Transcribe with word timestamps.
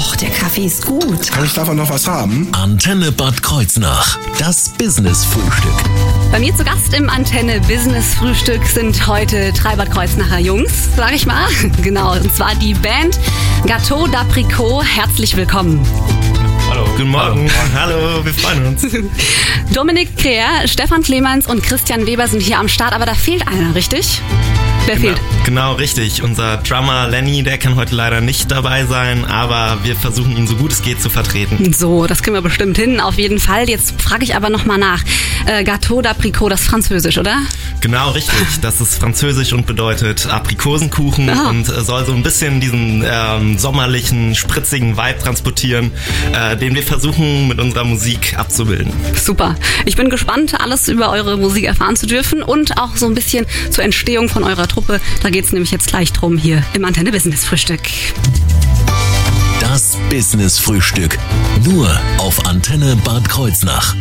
Och, 0.00 0.16
der 0.16 0.30
Kaffee 0.30 0.64
ist 0.64 0.86
gut. 0.86 1.30
Kann 1.30 1.44
ich 1.44 1.52
davon 1.52 1.76
noch 1.76 1.90
was 1.90 2.08
haben? 2.08 2.48
Antenne 2.52 3.12
Bad 3.12 3.42
Kreuznach. 3.42 4.18
Das 4.38 4.70
Business-Frühstück. 4.70 5.74
Bei 6.32 6.38
mir 6.38 6.56
zu 6.56 6.64
Gast 6.64 6.94
im 6.94 7.10
Antenne 7.10 7.60
Business 7.60 8.14
Frühstück 8.14 8.64
sind 8.64 9.06
heute 9.06 9.52
drei 9.52 9.76
Bad 9.76 9.90
Kreuznacher 9.90 10.38
Jungs, 10.38 10.88
sag 10.96 11.14
ich 11.14 11.26
mal. 11.26 11.46
Genau, 11.82 12.14
und 12.14 12.34
zwar 12.34 12.54
die 12.54 12.72
Band 12.72 13.18
Gâteau 13.66 14.06
d'Apricot. 14.06 14.82
Herzlich 14.84 15.36
willkommen. 15.36 15.86
Hallo. 16.70 16.86
Guten 16.96 17.10
Morgen. 17.10 17.50
Hallo, 17.74 17.94
Hallo 18.00 18.24
wir 18.24 18.32
freuen 18.32 18.66
uns. 18.68 18.86
Dominik 19.74 20.16
Kreher, 20.16 20.66
Stefan 20.66 21.02
Clemens 21.02 21.46
und 21.46 21.62
Christian 21.62 22.06
Weber 22.06 22.26
sind 22.26 22.40
hier 22.40 22.58
am 22.58 22.68
Start, 22.68 22.94
aber 22.94 23.04
da 23.04 23.14
fehlt 23.14 23.46
einer, 23.46 23.74
richtig? 23.74 24.22
Wer 24.90 24.96
genau, 24.96 25.14
fehlt? 25.14 25.44
Genau, 25.44 25.72
richtig. 25.74 26.22
Unser 26.24 26.56
Drummer 26.58 27.06
Lenny, 27.06 27.44
der 27.44 27.58
kann 27.58 27.76
heute 27.76 27.94
leider 27.94 28.20
nicht 28.20 28.50
dabei 28.50 28.84
sein, 28.86 29.24
aber 29.24 29.78
wir 29.84 29.94
versuchen 29.94 30.36
ihn 30.36 30.48
so 30.48 30.56
gut 30.56 30.72
es 30.72 30.82
geht 30.82 31.00
zu 31.00 31.08
vertreten. 31.10 31.72
So, 31.72 32.08
das 32.08 32.22
kriegen 32.24 32.34
wir 32.34 32.42
bestimmt 32.42 32.76
hin, 32.76 32.98
auf 32.98 33.14
jeden 33.14 33.38
Fall. 33.38 33.68
Jetzt 33.70 34.00
frage 34.02 34.24
ich 34.24 34.34
aber 34.34 34.50
nochmal 34.50 34.78
nach. 34.78 35.02
Äh, 35.46 35.62
Gâteau 35.62 36.02
d'Apricot, 36.02 36.48
das 36.50 36.62
ist 36.62 36.66
Französisch, 36.68 37.18
oder? 37.18 37.38
Genau, 37.80 38.10
richtig. 38.10 38.34
Das 38.62 38.80
ist 38.80 38.96
Französisch 38.98 39.52
und 39.52 39.64
bedeutet 39.66 40.26
Aprikosenkuchen 40.26 41.30
Ah. 41.30 41.48
und 41.50 41.68
äh, 41.68 41.80
soll 41.82 42.04
so 42.04 42.12
ein 42.12 42.22
bisschen 42.24 42.60
diesen 42.60 43.04
ähm, 43.08 43.58
sommerlichen, 43.58 44.34
spritzigen 44.34 44.96
Vibe 44.96 45.18
transportieren, 45.22 45.92
äh, 46.32 46.56
den 46.56 46.74
wir 46.74 46.82
versuchen 46.82 47.46
mit 47.46 47.60
unserer 47.60 47.84
Musik 47.84 48.36
abzubilden. 48.36 48.92
Super. 49.14 49.54
Ich 49.86 49.94
bin 49.96 50.10
gespannt, 50.10 50.60
alles 50.60 50.88
über 50.88 51.10
eure 51.10 51.38
Musik 51.38 51.64
erfahren 51.64 51.94
zu 51.96 52.06
dürfen 52.06 52.42
und 52.42 52.76
auch 52.76 52.96
so 52.96 53.06
ein 53.06 53.14
bisschen 53.14 53.46
zur 53.70 53.84
Entstehung 53.84 54.28
von 54.28 54.42
eurer 54.42 54.66
Truppe. 54.66 54.79
Da 55.22 55.30
geht's 55.30 55.52
nämlich 55.52 55.70
jetzt 55.70 55.88
gleich 55.88 56.12
drum 56.12 56.36
hier 56.36 56.62
im 56.74 56.84
Antenne 56.84 57.12
Business 57.12 57.44
Frühstück. 57.44 57.80
Das 59.60 59.96
Business-Frühstück. 60.08 61.18
Nur 61.64 61.88
auf 62.18 62.44
Antenne 62.46 62.96
Bad 63.04 63.28
Kreuznach. 63.28 63.94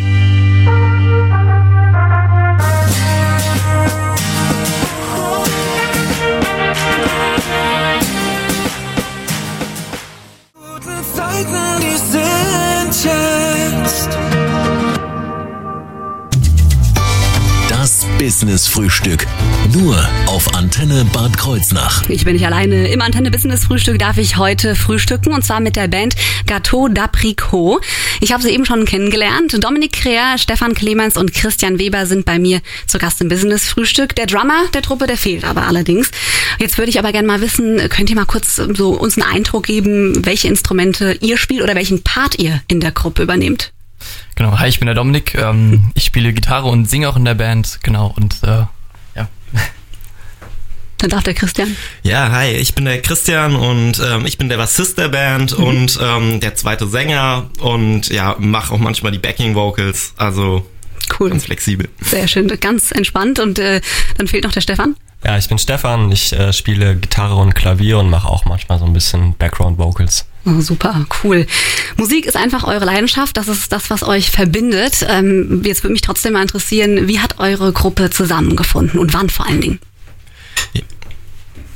Guten 10.54 11.04
Zeiten, 11.14 11.82
die 11.82 11.98
sind 11.98 13.04
jetzt. 13.04 13.39
Das 18.20 18.40
Business-Frühstück. 18.40 19.26
Nur 19.74 19.98
auf 20.26 20.54
Antenne 20.54 21.06
Bad 21.14 21.38
Kreuznach. 21.38 22.04
Ich 22.10 22.26
bin 22.26 22.34
nicht 22.34 22.46
alleine. 22.46 22.90
Im 22.90 23.02
Antenne 23.02 23.32
Business 23.32 23.66
Frühstück 23.66 23.98
darf 23.98 24.18
ich 24.18 24.36
heute 24.36 24.76
frühstücken 24.76 25.32
und 25.34 25.44
zwar 25.44 25.62
mit 25.62 25.78
der 25.78 25.88
Band 25.88 26.16
Gâteau 26.46 26.90
d'Apricot. 26.90 27.82
Ich 28.20 28.34
habe 28.34 28.44
sie 28.44 28.50
eben 28.50 28.66
schon 28.66 28.86
kennengelernt. 28.86 29.64
Dominik 29.64 29.94
Kreher, 29.94 30.38
Stefan 30.38 30.74
Clemens 30.74 31.16
und 31.16 31.34
Christian 31.34 31.80
Weber 31.80 32.06
sind 32.06 32.26
bei 32.26 32.40
mir 32.40 32.62
zu 32.88 32.98
Gast 32.98 33.22
im 33.22 33.30
Business 33.30 33.66
Frühstück. 33.66 34.16
Der 34.16 34.26
Drummer 34.26 34.64
der 34.74 34.82
Truppe, 34.82 35.08
der 35.08 35.18
fehlt 35.18 35.46
aber 35.46 35.64
allerdings. 35.64 36.12
Jetzt 36.60 36.78
würde 36.78 36.90
ich 36.90 37.00
aber 37.00 37.12
gerne 37.12 37.28
mal 37.28 37.42
wissen, 37.42 37.78
könnt 37.90 38.10
ihr 38.10 38.16
mal 38.16 38.26
kurz 38.26 38.56
so 38.56 38.90
uns 38.90 39.18
einen 39.18 39.32
Eindruck 39.32 39.66
geben, 39.66 40.26
welche 40.26 40.50
Instrumente 40.50 41.18
ihr 41.22 41.38
spielt 41.38 41.62
oder 41.62 41.76
welchen 41.76 42.04
Part 42.04 42.38
ihr 42.38 42.62
in 42.68 42.82
der 42.82 42.92
Gruppe 42.92 43.24
übernehmt? 43.24 43.72
Genau, 44.36 44.58
hi, 44.60 44.68
ich 44.68 44.80
bin 44.80 44.86
der 44.86 44.96
Dominik. 44.96 45.36
Ähm, 45.36 45.92
ich 45.96 46.06
spiele 46.06 46.34
Gitarre 46.34 46.68
und 46.68 46.90
singe 46.90 47.10
auch 47.10 47.16
in 47.16 47.26
der 47.26 47.36
Band. 47.36 47.80
Genau, 47.84 48.14
und 48.16 48.42
äh, 48.44 48.66
ja. 49.16 49.28
Dann 50.98 51.10
darf 51.10 51.24
der 51.24 51.34
Christian. 51.34 51.76
Ja, 52.04 52.32
hi, 52.32 52.52
ich 52.52 52.76
bin 52.76 52.86
der 52.86 53.02
Christian 53.02 53.56
und 53.56 54.02
ähm, 54.06 54.26
ich 54.26 54.38
bin 54.38 54.50
der 54.50 54.58
Bassist 54.58 54.98
der 54.98 55.08
Band 55.08 55.54
und 55.54 55.98
ähm, 56.02 56.40
der 56.40 56.56
zweite 56.56 56.88
Sänger 56.88 57.50
und 57.60 58.10
ja, 58.10 58.36
mache 58.40 58.74
auch 58.74 58.80
manchmal 58.80 59.12
die 59.12 59.20
Backing 59.20 59.56
Vocals, 59.56 60.14
also 60.18 60.66
Cool. 61.18 61.30
ganz 61.30 61.46
flexibel. 61.46 61.90
Sehr 62.02 62.28
schön, 62.28 62.48
ganz 62.60 62.92
entspannt. 62.92 63.40
Und 63.40 63.60
äh, 63.60 63.82
dann 64.18 64.28
fehlt 64.28 64.44
noch 64.44 64.52
der 64.52 64.62
Stefan. 64.62 64.96
Ja, 65.24 65.38
ich 65.38 65.50
bin 65.50 65.58
Stefan, 65.58 66.12
ich 66.12 66.32
äh, 66.32 66.54
spiele 66.54 66.96
Gitarre 66.96 67.36
und 67.36 67.54
Klavier 67.54 68.00
und 68.00 68.10
mache 68.10 68.28
auch 68.30 68.46
manchmal 68.46 68.80
so 68.80 68.86
ein 68.86 68.94
bisschen 68.94 69.36
Background 69.38 69.78
Vocals. 69.78 70.26
Oh, 70.46 70.62
super, 70.62 71.06
cool. 71.24 71.46
Musik 71.98 72.26
ist 72.26 72.38
einfach 72.38 72.64
eure 72.64 72.86
Leidenschaft, 72.86 73.36
das 73.36 73.50
ist 73.50 73.74
das, 73.74 73.90
was 73.90 74.04
euch 74.04 74.32
verbindet. 74.32 75.06
Ähm, 75.10 75.62
jetzt 75.66 75.84
würde 75.84 75.92
mich 75.92 76.02
trotzdem 76.02 76.34
mal 76.34 76.42
interessieren, 76.42 77.10
wie 77.10 77.20
hat 77.20 77.38
eure 77.40 77.74
Gruppe 77.74 78.10
zusammengefunden 78.10 78.98
und 78.98 79.14
wann 79.14 79.30
vor 79.30 79.46
allen 79.48 79.60
Dingen? 79.60 79.80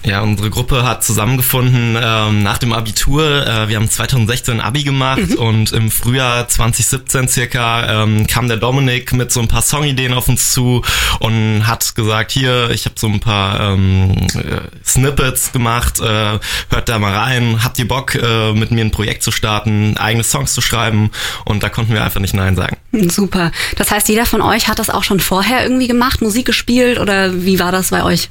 Ja, 0.06 0.22
unsere 0.22 0.50
Gruppe 0.50 0.84
hat 0.84 1.02
zusammengefunden 1.02 1.98
ähm, 2.02 2.44
nach 2.44 2.58
dem 2.58 2.74
Abitur. 2.74 3.48
Äh, 3.48 3.70
wir 3.70 3.78
haben 3.78 3.90
2016 3.90 4.60
Abi 4.60 4.84
gemacht 4.84 5.36
und 5.38 5.72
im 5.72 5.90
Frühjahr 5.92 6.46
2017 6.46 7.30
circa 7.30 8.04
ähm, 8.04 8.28
kam 8.28 8.50
der 8.50 8.58
Dominik 8.58 9.14
mit 9.14 9.32
so 9.32 9.40
ein 9.40 9.48
paar 9.48 9.62
Songideen 9.62 10.14
auf 10.14 10.28
uns 10.28 10.52
zu 10.52 10.82
und 11.20 11.66
hat 11.68 11.96
gesagt, 11.96 12.32
hier, 12.32 12.70
ich 12.72 12.84
habe 12.84 12.96
so 12.98 13.08
ein 13.08 13.22
paar 13.22 13.62
ähm, 13.62 14.28
äh, 14.36 14.62
Snippets 14.86 15.54
gemacht, 15.54 16.02
äh, 16.02 16.38
hört 16.70 16.90
da 16.90 17.00
mal 17.00 17.14
rein, 17.14 17.64
habt 17.64 17.80
ihr 17.80 17.88
Bock, 17.88 18.16
äh, 18.16 18.52
mit 18.52 18.72
mir 18.72 18.82
ein 18.82 18.92
Projekt 18.92 19.24
zu 19.24 19.32
starten, 19.32 19.96
eigene 19.96 20.26
Songs 20.26 20.54
zu 20.54 20.60
schreiben 20.60 21.12
und 21.46 21.64
da 21.64 21.70
konnten 21.70 21.94
wir 21.94 22.04
einfach 22.04 22.20
nicht 22.20 22.34
Nein 22.34 22.58
sagen. 22.58 22.76
Super. 23.10 23.54
Das 23.78 23.90
heißt, 23.90 24.10
jeder 24.10 24.26
von 24.26 24.42
euch 24.42 24.68
hat 24.68 24.80
das 24.80 24.90
auch 24.90 25.04
schon 25.06 25.22
vorher 25.22 25.64
irgendwie 25.64 25.88
gemacht, 25.88 26.22
Musik 26.22 26.46
gespielt 26.46 27.00
oder 27.00 27.46
wie 27.46 27.58
war 27.60 27.72
das 27.72 27.92
bei 27.92 28.04
euch? 28.04 28.30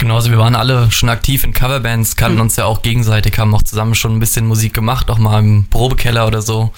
Genau, 0.00 0.14
also 0.14 0.30
wir 0.30 0.38
waren 0.38 0.54
alle 0.54 0.90
schon 0.90 1.10
aktiv 1.10 1.44
in 1.44 1.52
Coverbands, 1.52 2.16
kannten 2.16 2.40
uns 2.40 2.56
ja 2.56 2.64
auch 2.64 2.80
gegenseitig, 2.80 3.38
haben 3.38 3.54
auch 3.54 3.62
zusammen 3.62 3.94
schon 3.94 4.16
ein 4.16 4.18
bisschen 4.18 4.46
Musik 4.46 4.72
gemacht, 4.72 5.10
auch 5.10 5.18
mal 5.18 5.38
im 5.40 5.66
Probekeller 5.68 6.26
oder 6.26 6.40
so. 6.40 6.72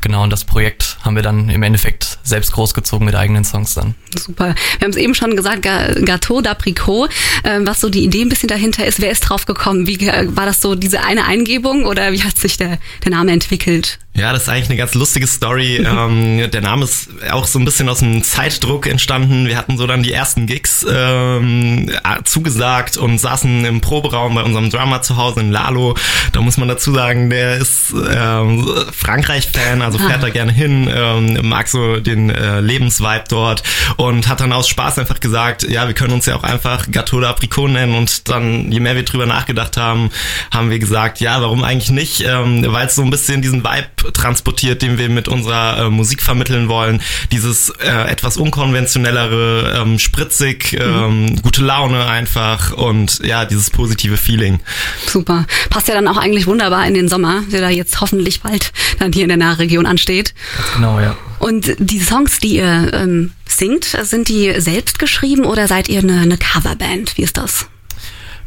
Genau, 0.00 0.22
und 0.22 0.30
das 0.30 0.44
Projekt 0.44 0.96
haben 1.02 1.16
wir 1.16 1.24
dann 1.24 1.48
im 1.48 1.64
Endeffekt 1.64 2.20
selbst 2.22 2.52
großgezogen 2.52 3.04
mit 3.04 3.16
eigenen 3.16 3.42
Songs 3.42 3.74
dann. 3.74 3.96
Super. 4.16 4.54
Wir 4.78 4.84
haben 4.84 4.90
es 4.90 4.96
eben 4.96 5.16
schon 5.16 5.34
gesagt, 5.34 5.64
Gâteau 5.64 6.40
d'Apricot, 6.40 7.10
ähm, 7.42 7.66
was 7.66 7.80
so 7.80 7.90
die 7.90 8.04
Idee 8.04 8.22
ein 8.22 8.28
bisschen 8.28 8.48
dahinter 8.48 8.86
ist. 8.86 9.00
Wer 9.00 9.10
ist 9.10 9.20
drauf 9.22 9.44
gekommen? 9.44 9.88
Wie 9.88 9.96
äh, 10.06 10.28
war 10.36 10.46
das 10.46 10.60
so 10.60 10.76
diese 10.76 11.02
eine 11.02 11.24
Eingebung 11.24 11.84
oder 11.84 12.12
wie 12.12 12.22
hat 12.22 12.38
sich 12.38 12.58
der, 12.58 12.78
der 13.04 13.10
Name 13.10 13.32
entwickelt? 13.32 13.98
Ja, 14.18 14.32
das 14.32 14.42
ist 14.42 14.48
eigentlich 14.48 14.68
eine 14.68 14.78
ganz 14.78 14.94
lustige 14.94 15.28
Story. 15.28 15.76
ähm, 15.86 16.50
der 16.50 16.60
Name 16.60 16.84
ist 16.84 17.08
auch 17.30 17.46
so 17.46 17.60
ein 17.60 17.64
bisschen 17.64 17.88
aus 17.88 18.00
dem 18.00 18.24
Zeitdruck 18.24 18.88
entstanden. 18.88 19.46
Wir 19.46 19.56
hatten 19.56 19.78
so 19.78 19.86
dann 19.86 20.02
die 20.02 20.12
ersten 20.12 20.46
Gigs 20.46 20.84
ähm, 20.90 21.88
äh, 21.88 22.22
zugesagt 22.24 22.96
und 22.96 23.18
saßen 23.18 23.64
im 23.64 23.80
Proberaum 23.80 24.34
bei 24.34 24.42
unserem 24.42 24.70
Drummer 24.70 25.02
zu 25.02 25.16
Hause 25.16 25.40
in 25.40 25.52
Lalo. 25.52 25.94
Da 26.32 26.40
muss 26.40 26.56
man 26.56 26.66
dazu 26.66 26.92
sagen, 26.92 27.30
der 27.30 27.58
ist 27.58 27.94
ähm, 28.12 28.68
Frankreich-Fan, 28.90 29.82
also 29.82 29.98
fährt 29.98 30.22
da 30.22 30.30
gerne 30.30 30.52
hin, 30.52 30.90
ähm, 30.92 31.38
mag 31.48 31.68
so 31.68 32.00
den 32.00 32.30
äh, 32.30 32.60
Lebensvibe 32.60 33.24
dort 33.28 33.62
und 33.98 34.26
hat 34.26 34.40
dann 34.40 34.52
aus 34.52 34.68
Spaß 34.68 34.98
einfach 34.98 35.20
gesagt, 35.20 35.62
ja, 35.62 35.86
wir 35.86 35.94
können 35.94 36.12
uns 36.12 36.26
ja 36.26 36.34
auch 36.34 36.42
einfach 36.42 36.86
Gâteau 36.86 37.20
d'Apricot 37.20 37.68
nennen 37.68 37.94
und 37.94 38.28
dann, 38.28 38.72
je 38.72 38.80
mehr 38.80 38.96
wir 38.96 39.04
drüber 39.04 39.26
nachgedacht 39.26 39.76
haben, 39.76 40.10
haben 40.50 40.70
wir 40.70 40.80
gesagt, 40.80 41.20
ja, 41.20 41.40
warum 41.40 41.62
eigentlich 41.62 41.90
nicht, 41.90 42.24
ähm, 42.26 42.64
weil 42.66 42.88
es 42.88 42.96
so 42.96 43.02
ein 43.02 43.10
bisschen 43.10 43.42
diesen 43.42 43.62
Vibe 43.62 44.07
transportiert, 44.12 44.82
den 44.82 44.98
wir 44.98 45.08
mit 45.08 45.28
unserer 45.28 45.86
äh, 45.86 45.90
Musik 45.90 46.22
vermitteln 46.22 46.68
wollen. 46.68 47.02
Dieses 47.32 47.70
äh, 47.70 48.10
etwas 48.10 48.36
unkonventionellere, 48.36 49.82
ähm, 49.82 49.98
spritzig, 49.98 50.76
ähm, 50.80 51.40
gute 51.42 51.62
Laune 51.62 52.06
einfach 52.06 52.72
und 52.72 53.20
ja, 53.24 53.44
dieses 53.44 53.70
positive 53.70 54.16
Feeling. 54.16 54.60
Super. 55.06 55.46
Passt 55.70 55.88
ja 55.88 55.94
dann 55.94 56.08
auch 56.08 56.16
eigentlich 56.16 56.46
wunderbar 56.46 56.86
in 56.86 56.94
den 56.94 57.08
Sommer, 57.08 57.42
der 57.50 57.60
da 57.60 57.70
jetzt 57.70 58.00
hoffentlich 58.00 58.40
bald 58.40 58.72
dann 58.98 59.12
hier 59.12 59.22
in 59.22 59.28
der 59.28 59.36
Nahregion 59.36 59.86
ansteht. 59.86 60.34
Genau, 60.74 61.00
ja. 61.00 61.16
Und 61.38 61.74
die 61.78 62.00
Songs, 62.00 62.38
die 62.40 62.56
ihr 62.56 62.90
ähm, 62.92 63.32
singt, 63.46 63.84
sind 63.84 64.28
die 64.28 64.60
selbst 64.60 64.98
geschrieben 64.98 65.44
oder 65.44 65.68
seid 65.68 65.88
ihr 65.88 66.00
eine, 66.00 66.20
eine 66.20 66.36
Coverband? 66.36 67.16
Wie 67.16 67.22
ist 67.22 67.36
das? 67.36 67.66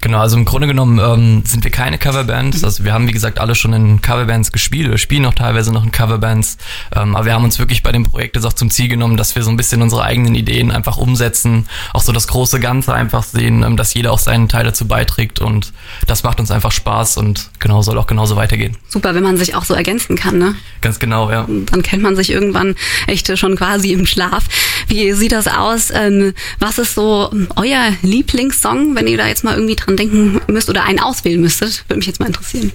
Genau, 0.01 0.19
also 0.19 0.35
im 0.35 0.45
Grunde 0.45 0.66
genommen 0.66 1.00
ähm, 1.00 1.44
sind 1.45 1.63
wir 1.63 1.69
keine 1.69 2.00
Coverbands. 2.00 2.63
Also 2.63 2.83
wir 2.83 2.92
haben, 2.92 3.07
wie 3.07 3.12
gesagt, 3.12 3.39
alle 3.39 3.53
schon 3.53 3.71
in 3.74 4.01
Coverbands 4.01 4.51
gespielt 4.51 4.88
oder 4.88 4.98
spielen 4.98 5.25
auch 5.27 5.36
teilweise 5.36 5.71
noch 5.71 5.83
in 5.83 5.92
Coverbands. 5.92 6.57
Ähm, 6.95 7.15
aber 7.15 7.25
wir 7.27 7.33
haben 7.33 7.44
uns 7.44 7.59
wirklich 7.59 7.83
bei 7.83 7.92
dem 7.92 8.03
Projekt 8.03 8.36
jetzt 8.36 8.45
auch 8.45 8.53
zum 8.53 8.71
Ziel 8.71 8.88
genommen, 8.88 9.15
dass 9.15 9.36
wir 9.36 9.44
so 9.44 9.51
ein 9.51 9.57
bisschen 9.57 9.83
unsere 9.83 10.01
eigenen 10.01 10.33
Ideen 10.33 10.71
einfach 10.71 10.98
umsetzen, 10.98 11.68
auch 11.94 12.01
so 12.01 12.12
das 12.12 12.27
große 12.27 12.59
Ganze 12.59 12.95
einfach 12.95 13.21
sehen, 13.21 13.62
ähm, 13.62 13.77
dass 13.77 13.94
jeder 13.94 14.12
auch 14.12 14.18
seinen 14.18 14.50
Teil 14.50 14.63
dazu 14.63 14.88
beiträgt 14.88 15.39
und 15.39 15.71
das 16.07 16.24
macht 16.24 16.39
uns 16.39 16.50
einfach 16.50 16.71
Spaß 16.71 17.18
und 17.18 17.51
genau 17.59 17.83
soll 17.83 18.00
auch 18.00 18.07
genauso 18.07 18.36
weitergehen. 18.36 18.77
Super, 18.89 19.13
wenn 19.13 19.24
man 19.24 19.38
sich 19.38 19.53
auch 19.53 19.65
so 19.65 19.75
ergänzen 19.75 20.15
kann, 20.15 20.39
ne? 20.39 20.56
Ganz 20.81 20.98
genau, 20.98 21.30
ja. 21.30 21.48
Dann 21.48 21.83
kennt 21.83 22.01
man 22.01 22.15
sich 22.15 22.31
irgendwann 22.31 22.74
echt 23.06 23.38
schon 23.38 23.56
quasi 23.56 23.92
im 23.94 24.07
Schlaf. 24.07 24.45
Wie 24.88 25.13
sieht 25.13 25.31
das 25.31 25.48
aus? 25.48 25.92
Ähm, 25.94 26.33
was 26.57 26.80
ist 26.80 26.95
so 26.95 27.30
euer 27.56 27.92
Lieblingssong, 28.01 28.95
wenn 28.95 29.06
ihr 29.06 29.18
da 29.18 29.27
jetzt 29.27 29.44
mal 29.44 29.53
irgendwie 29.53 29.75
dran 29.75 29.90
denken 29.97 30.41
müsst 30.47 30.69
oder 30.69 30.83
einen 30.83 30.99
auswählen 30.99 31.41
müsstet? 31.41 31.83
Würde 31.88 31.97
mich 31.97 32.07
jetzt 32.07 32.19
mal 32.19 32.27
interessieren. 32.27 32.71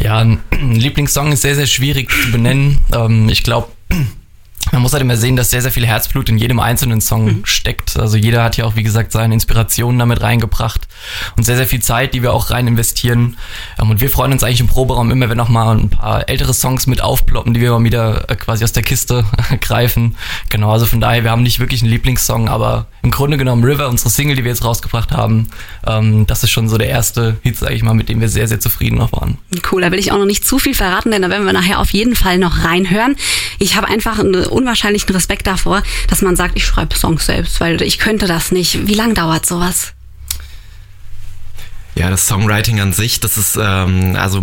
Ja, 0.00 0.18
ein 0.18 0.40
Lieblingssong 0.74 1.32
ist 1.32 1.42
sehr, 1.42 1.54
sehr 1.54 1.66
schwierig 1.66 2.10
zu 2.10 2.30
benennen. 2.30 2.78
Ähm, 2.92 3.28
ich 3.28 3.42
glaube, 3.42 3.68
man 4.72 4.82
muss 4.82 4.92
halt 4.92 5.02
immer 5.02 5.16
sehen, 5.16 5.36
dass 5.36 5.50
sehr, 5.50 5.62
sehr 5.62 5.72
viel 5.72 5.86
Herzblut 5.86 6.28
in 6.28 6.38
jedem 6.38 6.60
einzelnen 6.60 7.00
Song 7.00 7.24
mhm. 7.24 7.40
steckt. 7.44 7.96
Also 7.98 8.16
jeder 8.16 8.42
hat 8.42 8.56
ja 8.56 8.64
auch, 8.64 8.76
wie 8.76 8.82
gesagt, 8.82 9.12
seine 9.12 9.34
Inspirationen 9.34 9.98
damit 9.98 10.20
reingebracht 10.20 10.86
und 11.36 11.44
sehr, 11.44 11.56
sehr 11.56 11.66
viel 11.66 11.80
Zeit, 11.80 12.14
die 12.14 12.22
wir 12.22 12.32
auch 12.32 12.50
rein 12.50 12.66
investieren. 12.66 13.36
Ähm, 13.80 13.90
und 13.90 14.00
wir 14.00 14.10
freuen 14.10 14.32
uns 14.32 14.42
eigentlich 14.42 14.60
im 14.60 14.66
Proberaum 14.66 15.10
immer, 15.10 15.28
wenn 15.28 15.36
noch 15.36 15.48
mal 15.48 15.76
ein 15.76 15.90
paar 15.90 16.28
ältere 16.28 16.54
Songs 16.54 16.86
mit 16.86 17.00
aufploppen, 17.00 17.54
die 17.54 17.60
wir 17.60 17.70
mal 17.70 17.84
wieder 17.84 18.28
äh, 18.28 18.36
quasi 18.36 18.64
aus 18.64 18.72
der 18.72 18.82
Kiste 18.82 19.24
greifen. 19.60 20.16
Genau, 20.48 20.72
also 20.72 20.86
von 20.86 21.00
daher, 21.00 21.24
wir 21.24 21.30
haben 21.30 21.42
nicht 21.42 21.60
wirklich 21.60 21.82
einen 21.82 21.90
Lieblingssong, 21.90 22.48
aber 22.48 22.86
im 23.02 23.10
Grunde 23.10 23.36
genommen 23.36 23.64
River, 23.64 23.88
unsere 23.88 24.10
Single, 24.10 24.36
die 24.36 24.44
wir 24.44 24.50
jetzt 24.50 24.64
rausgebracht 24.64 25.12
haben, 25.12 25.48
ähm, 25.86 26.26
das 26.26 26.44
ist 26.44 26.50
schon 26.50 26.68
so 26.68 26.78
der 26.78 26.88
erste 26.88 27.36
Hit, 27.42 27.56
sage 27.56 27.74
ich 27.74 27.82
mal, 27.82 27.94
mit 27.94 28.08
dem 28.08 28.20
wir 28.20 28.28
sehr, 28.28 28.48
sehr 28.48 28.60
zufrieden 28.60 28.98
noch 28.98 29.12
waren. 29.12 29.38
Cool, 29.70 29.82
da 29.82 29.90
will 29.90 29.98
ich 29.98 30.12
auch 30.12 30.18
noch 30.18 30.26
nicht 30.26 30.44
zu 30.44 30.58
viel 30.58 30.74
verraten, 30.74 31.10
denn 31.10 31.22
da 31.22 31.30
werden 31.30 31.46
wir 31.46 31.52
nachher 31.52 31.78
auf 31.78 31.90
jeden 31.90 32.16
Fall 32.16 32.38
noch 32.38 32.64
reinhören. 32.64 33.16
Ich 33.58 33.76
habe 33.76 33.88
einfach 33.88 34.18
einen 34.18 34.34
unwahrscheinlichen 34.58 35.14
Respekt 35.14 35.46
davor, 35.46 35.82
dass 36.08 36.22
man 36.22 36.36
sagt, 36.36 36.56
ich 36.56 36.66
schreibe 36.66 36.96
Songs 36.96 37.26
selbst, 37.26 37.60
weil 37.60 37.80
ich 37.82 37.98
könnte 37.98 38.26
das 38.26 38.52
nicht. 38.52 38.86
Wie 38.86 38.94
lang 38.94 39.14
dauert 39.14 39.46
sowas? 39.46 39.94
Ja, 41.98 42.10
das 42.10 42.28
Songwriting 42.28 42.78
an 42.78 42.92
sich, 42.92 43.18
das 43.18 43.36
ist, 43.36 43.58
ähm, 43.60 44.14
also 44.16 44.40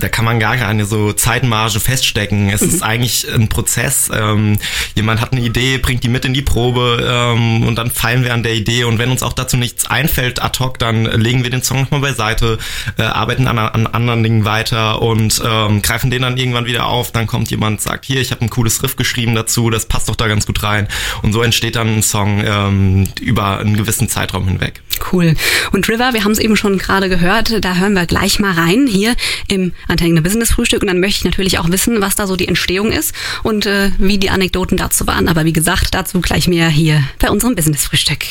da 0.00 0.08
kann 0.08 0.24
man 0.24 0.40
gar 0.40 0.56
keine 0.56 0.86
so 0.86 1.12
Zeitmarge 1.12 1.80
feststecken. 1.80 2.48
Es 2.48 2.62
mhm. 2.62 2.68
ist 2.70 2.82
eigentlich 2.82 3.30
ein 3.30 3.50
Prozess. 3.50 4.10
Ähm, 4.10 4.58
jemand 4.94 5.20
hat 5.20 5.32
eine 5.32 5.42
Idee, 5.42 5.76
bringt 5.76 6.02
die 6.02 6.08
mit 6.08 6.24
in 6.24 6.32
die 6.32 6.40
Probe 6.40 7.06
ähm, 7.06 7.64
und 7.64 7.76
dann 7.76 7.90
feilen 7.90 8.24
wir 8.24 8.32
an 8.32 8.42
der 8.42 8.54
Idee. 8.54 8.84
Und 8.84 8.98
wenn 8.98 9.10
uns 9.10 9.22
auch 9.22 9.34
dazu 9.34 9.58
nichts 9.58 9.84
einfällt 9.84 10.40
ad 10.42 10.58
hoc, 10.60 10.78
dann 10.78 11.04
legen 11.04 11.42
wir 11.42 11.50
den 11.50 11.62
Song 11.62 11.82
nochmal 11.82 12.00
beiseite, 12.00 12.56
äh, 12.96 13.02
arbeiten 13.02 13.48
an, 13.48 13.58
an, 13.58 13.86
anderen 13.86 14.22
Dingen 14.22 14.46
weiter 14.46 15.02
und 15.02 15.42
ähm, 15.44 15.82
greifen 15.82 16.10
den 16.10 16.22
dann 16.22 16.38
irgendwann 16.38 16.64
wieder 16.64 16.86
auf. 16.86 17.12
Dann 17.12 17.26
kommt 17.26 17.50
jemand, 17.50 17.82
sagt, 17.82 18.06
hier, 18.06 18.22
ich 18.22 18.30
habe 18.30 18.40
ein 18.40 18.48
cooles 18.48 18.82
Riff 18.82 18.96
geschrieben 18.96 19.34
dazu, 19.34 19.68
das 19.68 19.84
passt 19.84 20.08
doch 20.08 20.16
da 20.16 20.26
ganz 20.26 20.46
gut 20.46 20.62
rein. 20.62 20.88
Und 21.20 21.34
so 21.34 21.42
entsteht 21.42 21.76
dann 21.76 21.98
ein 21.98 22.02
Song 22.02 22.42
ähm, 22.42 23.08
über 23.20 23.58
einen 23.58 23.76
gewissen 23.76 24.08
Zeitraum 24.08 24.48
hinweg. 24.48 24.80
Cool. 25.12 25.34
Und 25.72 25.88
River, 25.88 26.12
wir 26.12 26.24
haben 26.24 26.32
es 26.32 26.38
eben 26.38 26.56
schon 26.56 26.77
gerade 26.78 27.08
gehört, 27.08 27.64
da 27.64 27.76
hören 27.76 27.94
wir 27.94 28.06
gleich 28.06 28.38
mal 28.38 28.52
rein 28.52 28.86
hier 28.86 29.14
im 29.48 29.72
Antenne 29.86 30.22
Business 30.22 30.52
Frühstück 30.52 30.82
und 30.82 30.88
dann 30.88 31.00
möchte 31.00 31.18
ich 31.18 31.24
natürlich 31.24 31.58
auch 31.58 31.70
wissen, 31.70 32.00
was 32.00 32.16
da 32.16 32.26
so 32.26 32.36
die 32.36 32.48
Entstehung 32.48 32.92
ist 32.92 33.14
und 33.42 33.66
äh, 33.66 33.90
wie 33.98 34.18
die 34.18 34.30
Anekdoten 34.30 34.76
dazu 34.76 35.06
waren. 35.06 35.28
Aber 35.28 35.44
wie 35.44 35.52
gesagt, 35.52 35.94
dazu 35.94 36.20
gleich 36.20 36.48
mehr 36.48 36.68
hier 36.68 37.02
bei 37.18 37.30
unserem 37.30 37.54
Business 37.54 37.84
Frühstück. 37.84 38.24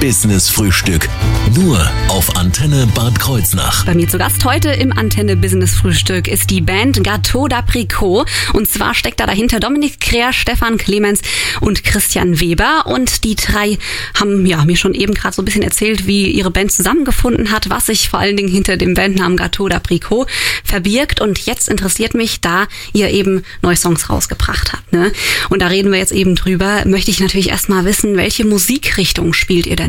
Business 0.00 0.48
Frühstück. 0.48 1.08
Nur 1.56 1.90
auf 2.06 2.36
Antenne 2.36 2.86
Bad 2.94 3.18
Kreuznach. 3.18 3.84
Bei 3.84 3.96
mir 3.96 4.06
zu 4.06 4.16
Gast 4.16 4.44
heute 4.44 4.68
im 4.70 4.92
Antenne 4.92 5.34
Business 5.34 5.74
Frühstück 5.74 6.28
ist 6.28 6.50
die 6.50 6.60
Band 6.60 7.02
Gâteau 7.02 7.48
d'Apricot. 7.48 8.28
Und 8.52 8.68
zwar 8.68 8.94
steckt 8.94 9.18
da 9.18 9.26
dahinter 9.26 9.58
Dominik 9.58 9.98
Kreer, 9.98 10.32
Stefan 10.32 10.78
Clemens 10.78 11.20
und 11.60 11.82
Christian 11.82 12.38
Weber. 12.38 12.84
Und 12.86 13.24
die 13.24 13.34
drei 13.34 13.76
haben 14.14 14.46
ja 14.46 14.64
mir 14.64 14.76
schon 14.76 14.94
eben 14.94 15.14
gerade 15.14 15.34
so 15.34 15.42
ein 15.42 15.44
bisschen 15.44 15.62
erzählt, 15.62 16.06
wie 16.06 16.30
ihre 16.30 16.52
Band 16.52 16.70
zusammengefunden 16.70 17.50
hat, 17.50 17.68
was 17.68 17.86
sich 17.86 18.08
vor 18.08 18.20
allen 18.20 18.36
Dingen 18.36 18.50
hinter 18.50 18.76
dem 18.76 18.94
Bandnamen 18.94 19.36
Gâteau 19.36 19.68
d'Apricot 19.68 20.28
verbirgt. 20.62 21.20
Und 21.20 21.44
jetzt 21.46 21.68
interessiert 21.68 22.14
mich, 22.14 22.40
da 22.40 22.68
ihr 22.92 23.10
eben 23.10 23.42
neue 23.62 23.76
Songs 23.76 24.10
rausgebracht 24.10 24.72
habt. 24.72 24.92
Ne? 24.92 25.10
Und 25.48 25.60
da 25.60 25.66
reden 25.66 25.90
wir 25.90 25.98
jetzt 25.98 26.12
eben 26.12 26.36
drüber. 26.36 26.84
Möchte 26.86 27.10
ich 27.10 27.18
natürlich 27.18 27.48
erstmal 27.48 27.84
wissen, 27.84 28.16
welche 28.16 28.44
Musikrichtung 28.44 29.32
spielt 29.32 29.66
ihr 29.66 29.74
denn? 29.74 29.87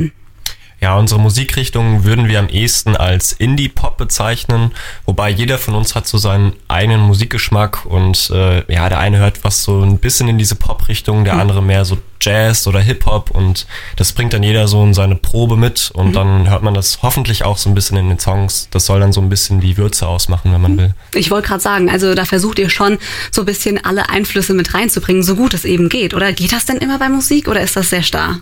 Ja, 0.81 0.97
unsere 0.97 1.19
Musikrichtung 1.19 2.05
würden 2.05 2.27
wir 2.27 2.39
am 2.39 2.47
ehesten 2.47 2.95
als 2.95 3.33
Indie-Pop 3.33 3.97
bezeichnen, 3.97 4.71
wobei 5.05 5.29
jeder 5.29 5.57
von 5.57 5.75
uns 5.75 5.93
hat 5.93 6.07
so 6.07 6.17
seinen 6.17 6.53
eigenen 6.69 7.01
Musikgeschmack 7.01 7.85
und 7.85 8.29
äh, 8.33 8.71
ja, 8.73 8.87
der 8.87 8.99
eine 8.99 9.17
hört 9.17 9.43
was 9.43 9.63
so 9.63 9.81
ein 9.81 9.97
bisschen 9.97 10.29
in 10.29 10.37
diese 10.37 10.55
Pop-Richtung, 10.55 11.25
der 11.25 11.33
mhm. 11.35 11.41
andere 11.41 11.61
mehr 11.61 11.83
so 11.83 11.97
Jazz 12.21 12.67
oder 12.67 12.79
Hip-Hop 12.79 13.31
und 13.31 13.65
das 13.95 14.13
bringt 14.13 14.33
dann 14.33 14.43
jeder 14.43 14.67
so 14.67 14.83
in 14.83 14.93
seine 14.93 15.15
Probe 15.15 15.57
mit 15.57 15.91
und 15.93 16.09
mhm. 16.09 16.13
dann 16.13 16.49
hört 16.49 16.63
man 16.63 16.73
das 16.73 16.99
hoffentlich 17.01 17.43
auch 17.43 17.57
so 17.57 17.69
ein 17.69 17.75
bisschen 17.75 17.97
in 17.97 18.09
den 18.09 18.19
Songs. 18.19 18.69
Das 18.71 18.85
soll 18.85 18.99
dann 18.99 19.13
so 19.13 19.21
ein 19.21 19.29
bisschen 19.29 19.59
die 19.59 19.77
Würze 19.77 20.07
ausmachen, 20.07 20.53
wenn 20.53 20.61
man 20.61 20.77
will. 20.77 20.93
Ich 21.13 21.31
wollte 21.31 21.47
gerade 21.47 21.61
sagen, 21.61 21.89
also 21.89 22.15
da 22.15 22.25
versucht 22.25 22.59
ihr 22.59 22.69
schon 22.69 22.97
so 23.31 23.41
ein 23.41 23.45
bisschen 23.45 23.83
alle 23.83 24.09
Einflüsse 24.09 24.53
mit 24.53 24.73
reinzubringen, 24.73 25.23
so 25.23 25.35
gut 25.35 25.53
es 25.53 25.65
eben 25.65 25.89
geht, 25.89 26.13
oder? 26.13 26.31
Geht 26.33 26.53
das 26.53 26.65
denn 26.65 26.77
immer 26.77 26.99
bei 26.99 27.09
Musik 27.09 27.47
oder 27.47 27.61
ist 27.61 27.75
das 27.75 27.89
sehr 27.89 28.03
starr? 28.03 28.39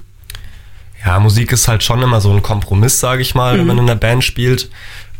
Ja, 1.08 1.22
Musik 1.22 1.54
ist 1.54 1.70
halt 1.70 1.84
schon 1.84 2.02
immer 2.02 2.20
so 2.20 2.34
ein 2.34 2.44
Kompromiss, 2.44 3.00
sage 3.00 3.22
ich 3.22 3.34
mal, 3.34 3.54
mhm. 3.54 3.60
wenn 3.60 3.68
man 3.68 3.78
in 3.78 3.88
der 3.88 3.96
Band 3.96 4.26
spielt. 4.26 4.70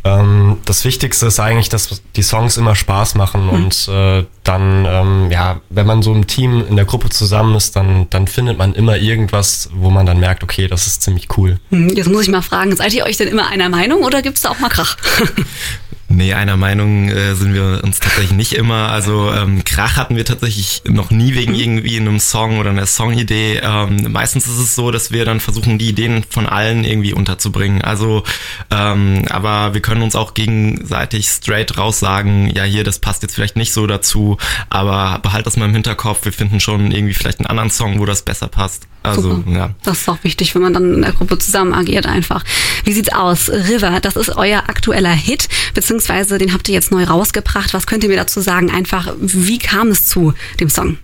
Ähm, 0.04 0.58
das 0.66 0.84
Wichtigste 0.84 1.24
ist 1.24 1.40
eigentlich, 1.40 1.70
dass 1.70 2.02
die 2.14 2.22
Songs 2.22 2.58
immer 2.58 2.74
Spaß 2.74 3.14
machen 3.14 3.46
mhm. 3.46 3.48
und 3.48 3.88
äh, 3.88 4.26
dann, 4.44 4.84
ähm, 4.86 5.30
ja, 5.30 5.62
wenn 5.70 5.86
man 5.86 6.02
so 6.02 6.12
im 6.12 6.26
Team 6.26 6.62
in 6.68 6.76
der 6.76 6.84
Gruppe 6.84 7.08
zusammen 7.08 7.54
ist, 7.54 7.74
dann, 7.74 8.06
dann 8.10 8.26
findet 8.26 8.58
man 8.58 8.74
immer 8.74 8.98
irgendwas, 8.98 9.70
wo 9.72 9.88
man 9.88 10.04
dann 10.04 10.20
merkt, 10.20 10.42
okay, 10.42 10.68
das 10.68 10.86
ist 10.86 11.00
ziemlich 11.00 11.26
cool. 11.38 11.58
Mhm, 11.70 11.88
jetzt 11.96 12.10
muss 12.10 12.24
ich 12.24 12.28
mal 12.28 12.42
fragen, 12.42 12.76
seid 12.76 12.92
ihr 12.92 13.06
euch 13.06 13.16
denn 13.16 13.28
immer 13.28 13.48
einer 13.48 13.70
Meinung 13.70 14.02
oder 14.02 14.20
gibt 14.20 14.36
es 14.36 14.42
da 14.42 14.50
auch 14.50 14.58
mal 14.58 14.68
Krach? 14.68 14.98
Nee, 16.10 16.32
einer 16.32 16.56
Meinung 16.56 17.10
äh, 17.10 17.34
sind 17.34 17.52
wir 17.52 17.82
uns 17.84 18.00
tatsächlich 18.00 18.32
nicht 18.32 18.54
immer. 18.54 18.88
Also 18.90 19.30
ähm, 19.30 19.62
Krach 19.64 19.96
hatten 19.98 20.16
wir 20.16 20.24
tatsächlich 20.24 20.82
noch 20.86 21.10
nie 21.10 21.34
wegen 21.34 21.54
irgendwie 21.54 22.00
einem 22.00 22.18
Song 22.18 22.58
oder 22.58 22.70
einer 22.70 22.86
Songidee. 22.86 23.60
Ähm, 23.62 24.10
meistens 24.10 24.46
ist 24.46 24.58
es 24.58 24.74
so, 24.74 24.90
dass 24.90 25.10
wir 25.10 25.26
dann 25.26 25.38
versuchen, 25.38 25.76
die 25.76 25.90
Ideen 25.90 26.24
von 26.30 26.46
allen 26.46 26.84
irgendwie 26.84 27.12
unterzubringen. 27.12 27.82
Also, 27.82 28.22
ähm, 28.70 29.26
aber 29.28 29.74
wir 29.74 29.82
können 29.82 30.00
uns 30.00 30.16
auch 30.16 30.32
gegenseitig 30.32 31.28
straight 31.28 31.76
raus 31.76 32.00
sagen, 32.00 32.50
ja 32.54 32.64
hier, 32.64 32.84
das 32.84 33.00
passt 33.00 33.22
jetzt 33.22 33.34
vielleicht 33.34 33.56
nicht 33.56 33.74
so 33.74 33.86
dazu, 33.86 34.38
aber 34.70 35.18
behalt 35.18 35.46
das 35.46 35.58
mal 35.58 35.66
im 35.66 35.74
Hinterkopf. 35.74 36.24
Wir 36.24 36.32
finden 36.32 36.58
schon 36.58 36.90
irgendwie 36.90 37.14
vielleicht 37.14 37.40
einen 37.40 37.46
anderen 37.46 37.70
Song, 37.70 37.98
wo 37.98 38.06
das 38.06 38.22
besser 38.22 38.48
passt. 38.48 38.86
Also, 39.02 39.36
Super. 39.36 39.50
ja. 39.50 39.70
Das 39.84 40.00
ist 40.00 40.08
auch 40.08 40.22
wichtig, 40.24 40.54
wenn 40.54 40.62
man 40.62 40.72
dann 40.72 40.94
in 40.94 41.02
der 41.02 41.12
Gruppe 41.12 41.38
zusammen 41.38 41.72
agiert 41.72 42.06
einfach. 42.06 42.44
Wie 42.84 42.92
sieht's 42.92 43.12
aus? 43.12 43.48
River, 43.48 44.00
das 44.00 44.16
ist 44.16 44.30
euer 44.30 44.64
aktueller 44.66 45.12
Hit, 45.12 45.48
beziehungsweise 45.72 45.97
den 46.38 46.52
habt 46.52 46.68
ihr 46.68 46.74
jetzt 46.74 46.90
neu 46.90 47.04
rausgebracht. 47.04 47.74
Was 47.74 47.86
könnt 47.86 48.02
ihr 48.04 48.10
mir 48.10 48.16
dazu 48.16 48.40
sagen? 48.40 48.70
Einfach, 48.70 49.12
wie 49.20 49.58
kam 49.58 49.88
es 49.88 50.06
zu 50.06 50.34
dem 50.60 50.68
Song? 50.70 50.98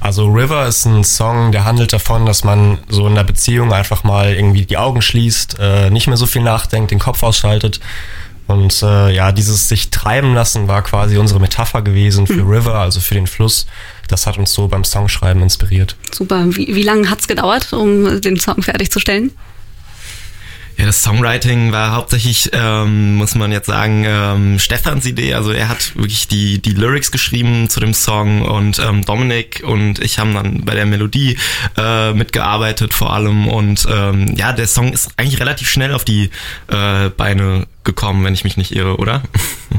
Also 0.00 0.26
River 0.26 0.66
ist 0.66 0.84
ein 0.84 1.02
Song, 1.02 1.50
der 1.50 1.64
handelt 1.64 1.92
davon, 1.92 2.24
dass 2.24 2.44
man 2.44 2.78
so 2.88 3.06
in 3.08 3.16
der 3.16 3.24
Beziehung 3.24 3.72
einfach 3.72 4.04
mal 4.04 4.32
irgendwie 4.32 4.64
die 4.64 4.76
Augen 4.76 5.02
schließt, 5.02 5.56
äh, 5.58 5.90
nicht 5.90 6.06
mehr 6.06 6.16
so 6.16 6.26
viel 6.26 6.42
nachdenkt, 6.42 6.92
den 6.92 7.00
Kopf 7.00 7.22
ausschaltet. 7.24 7.80
Und 8.46 8.82
äh, 8.82 9.14
ja, 9.14 9.32
dieses 9.32 9.68
sich 9.68 9.90
treiben 9.90 10.34
lassen 10.34 10.68
war 10.68 10.82
quasi 10.82 11.18
unsere 11.18 11.40
Metapher 11.40 11.82
gewesen 11.82 12.26
für 12.26 12.44
mhm. 12.44 12.50
River, 12.50 12.74
also 12.76 13.00
für 13.00 13.14
den 13.14 13.26
Fluss 13.26 13.66
das 14.08 14.26
hat 14.26 14.38
uns 14.38 14.52
so 14.52 14.66
beim 14.66 14.84
Songschreiben 14.84 15.42
inspiriert. 15.42 15.94
Super. 16.10 16.44
Wie, 16.48 16.74
wie 16.74 16.82
lange 16.82 17.08
hat 17.08 17.20
es 17.20 17.28
gedauert, 17.28 17.72
um 17.72 18.20
den 18.20 18.40
Song 18.40 18.62
fertigzustellen? 18.62 19.30
Ja, 20.78 20.86
das 20.86 21.02
Songwriting 21.02 21.72
war 21.72 21.90
hauptsächlich, 21.90 22.50
ähm, 22.52 23.16
muss 23.16 23.34
man 23.34 23.50
jetzt 23.50 23.66
sagen, 23.66 24.04
ähm, 24.06 24.60
Stefans 24.60 25.06
Idee. 25.06 25.34
Also 25.34 25.50
er 25.50 25.68
hat 25.68 25.96
wirklich 25.96 26.28
die, 26.28 26.62
die 26.62 26.70
Lyrics 26.70 27.10
geschrieben 27.10 27.68
zu 27.68 27.80
dem 27.80 27.94
Song 27.94 28.42
und 28.42 28.78
ähm, 28.78 29.04
Dominik 29.04 29.64
und 29.66 29.98
ich 29.98 30.20
haben 30.20 30.34
dann 30.34 30.64
bei 30.64 30.76
der 30.76 30.86
Melodie 30.86 31.36
äh, 31.76 32.12
mitgearbeitet 32.12 32.94
vor 32.94 33.12
allem. 33.12 33.48
Und 33.48 33.88
ähm, 33.90 34.36
ja, 34.36 34.52
der 34.52 34.68
Song 34.68 34.92
ist 34.92 35.10
eigentlich 35.16 35.40
relativ 35.40 35.68
schnell 35.68 35.92
auf 35.92 36.04
die 36.04 36.30
äh, 36.68 37.08
Beine 37.08 37.66
gekommen, 37.88 38.22
wenn 38.24 38.34
ich 38.34 38.44
mich 38.44 38.58
nicht 38.58 38.76
irre, 38.76 38.96
oder? 38.98 39.22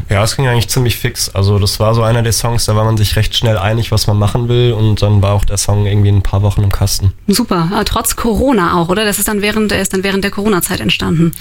Ja, 0.08 0.24
es 0.24 0.36
ging 0.36 0.48
eigentlich 0.48 0.70
ziemlich 0.70 0.98
fix. 0.98 1.30
Also 1.30 1.60
das 1.60 1.80
war 1.80 1.94
so 1.94 2.02
einer 2.02 2.24
der 2.24 2.34
Songs, 2.34 2.66
da 2.66 2.76
war 2.76 2.84
man 2.84 2.98
sich 2.98 3.16
recht 3.16 3.36
schnell 3.36 3.58
einig, 3.60 3.92
was 3.92 4.08
man 4.08 4.18
machen 4.18 4.50
will 4.50 4.74
und 4.74 5.02
dann 5.04 5.22
war 5.22 5.34
auch 5.34 5.46
der 5.46 5.58
Song 5.58 5.86
irgendwie 5.86 6.10
ein 6.10 6.24
paar 6.24 6.42
Wochen 6.42 6.64
im 6.64 6.72
Kasten. 6.72 7.14
Super, 7.28 7.70
Aber 7.72 7.86
trotz 7.86 8.16
Corona 8.16 8.80
auch, 8.80 8.90
oder? 8.90 9.06
Das 9.06 9.20
ist 9.20 9.28
dann 9.28 9.44
während, 9.44 9.70
der 9.70 9.82
ist 9.82 9.94
dann 9.94 10.04
während 10.04 10.24
der 10.24 10.32
Corona-Zeit 10.32 10.80
entstanden. 10.80 11.34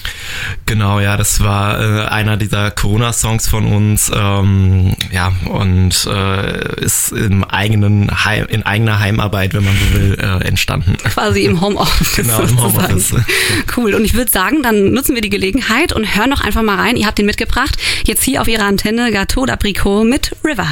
Genau, 0.67 1.01
ja, 1.01 1.17
das 1.17 1.41
war 1.43 1.81
äh, 1.81 2.09
einer 2.09 2.37
dieser 2.37 2.71
Corona-Songs 2.71 3.49
von 3.49 3.65
uns, 3.73 4.11
ähm, 4.15 4.95
ja, 5.13 5.33
und 5.51 6.07
äh, 6.07 6.83
ist 6.83 7.13
im 7.13 7.45
eigenen 7.45 8.25
Heim, 8.25 8.47
in 8.49 8.65
eigener 8.65 8.99
Heimarbeit, 8.99 9.55
wenn 9.55 9.65
man 9.65 9.75
so 9.77 9.99
will, 9.99 10.19
äh, 10.21 10.45
entstanden. 10.47 10.97
Quasi 11.05 11.45
im 11.45 11.61
Homeoffice. 11.63 12.17
genau, 12.17 12.41
im 12.41 12.63
Homeoffice. 12.63 13.15
Cool. 13.77 13.95
Und 13.95 14.05
ich 14.05 14.13
würde 14.15 14.31
sagen, 14.31 14.63
dann 14.63 14.93
nutzen 14.93 15.15
wir 15.15 15.23
die 15.23 15.31
Gelegenheit 15.31 15.95
und 15.95 16.17
hören 16.17 16.29
noch 16.29 16.43
einfach 16.43 16.58
mal 16.63 16.77
rein. 16.77 16.97
Ihr 16.97 17.07
habt 17.07 17.19
den 17.19 17.27
mitgebracht. 17.27 17.77
Jetzt 18.05 18.23
hier 18.23 18.41
auf 18.41 18.49
ihrer 18.49 18.65
Antenne 18.65 19.11
Gâteau 19.11 19.45
d'Apricot 19.45 20.05
mit 20.05 20.35
River. 20.45 20.69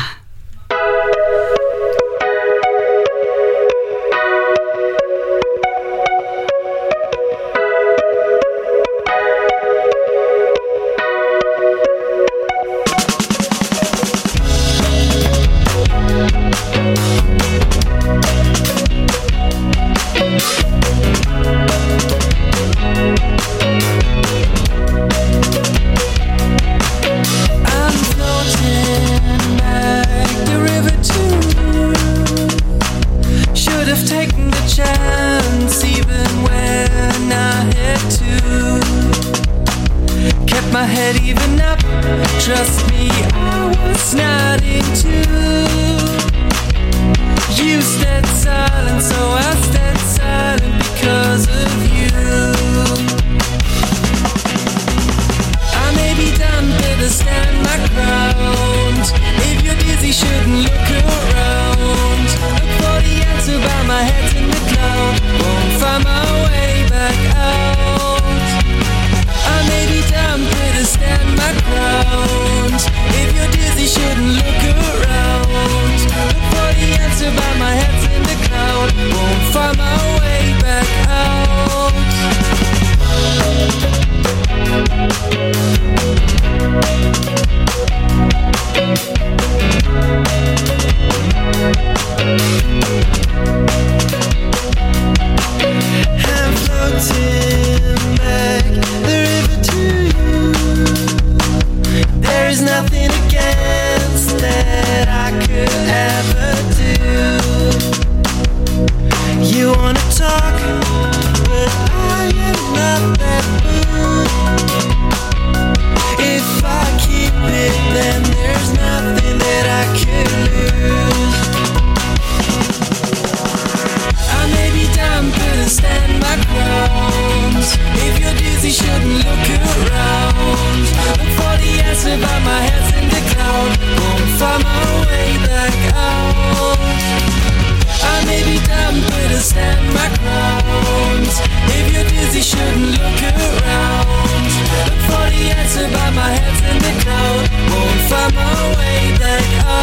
Find 148.08 148.34
my 148.34 148.76
way 148.78 149.18
back 149.18 149.75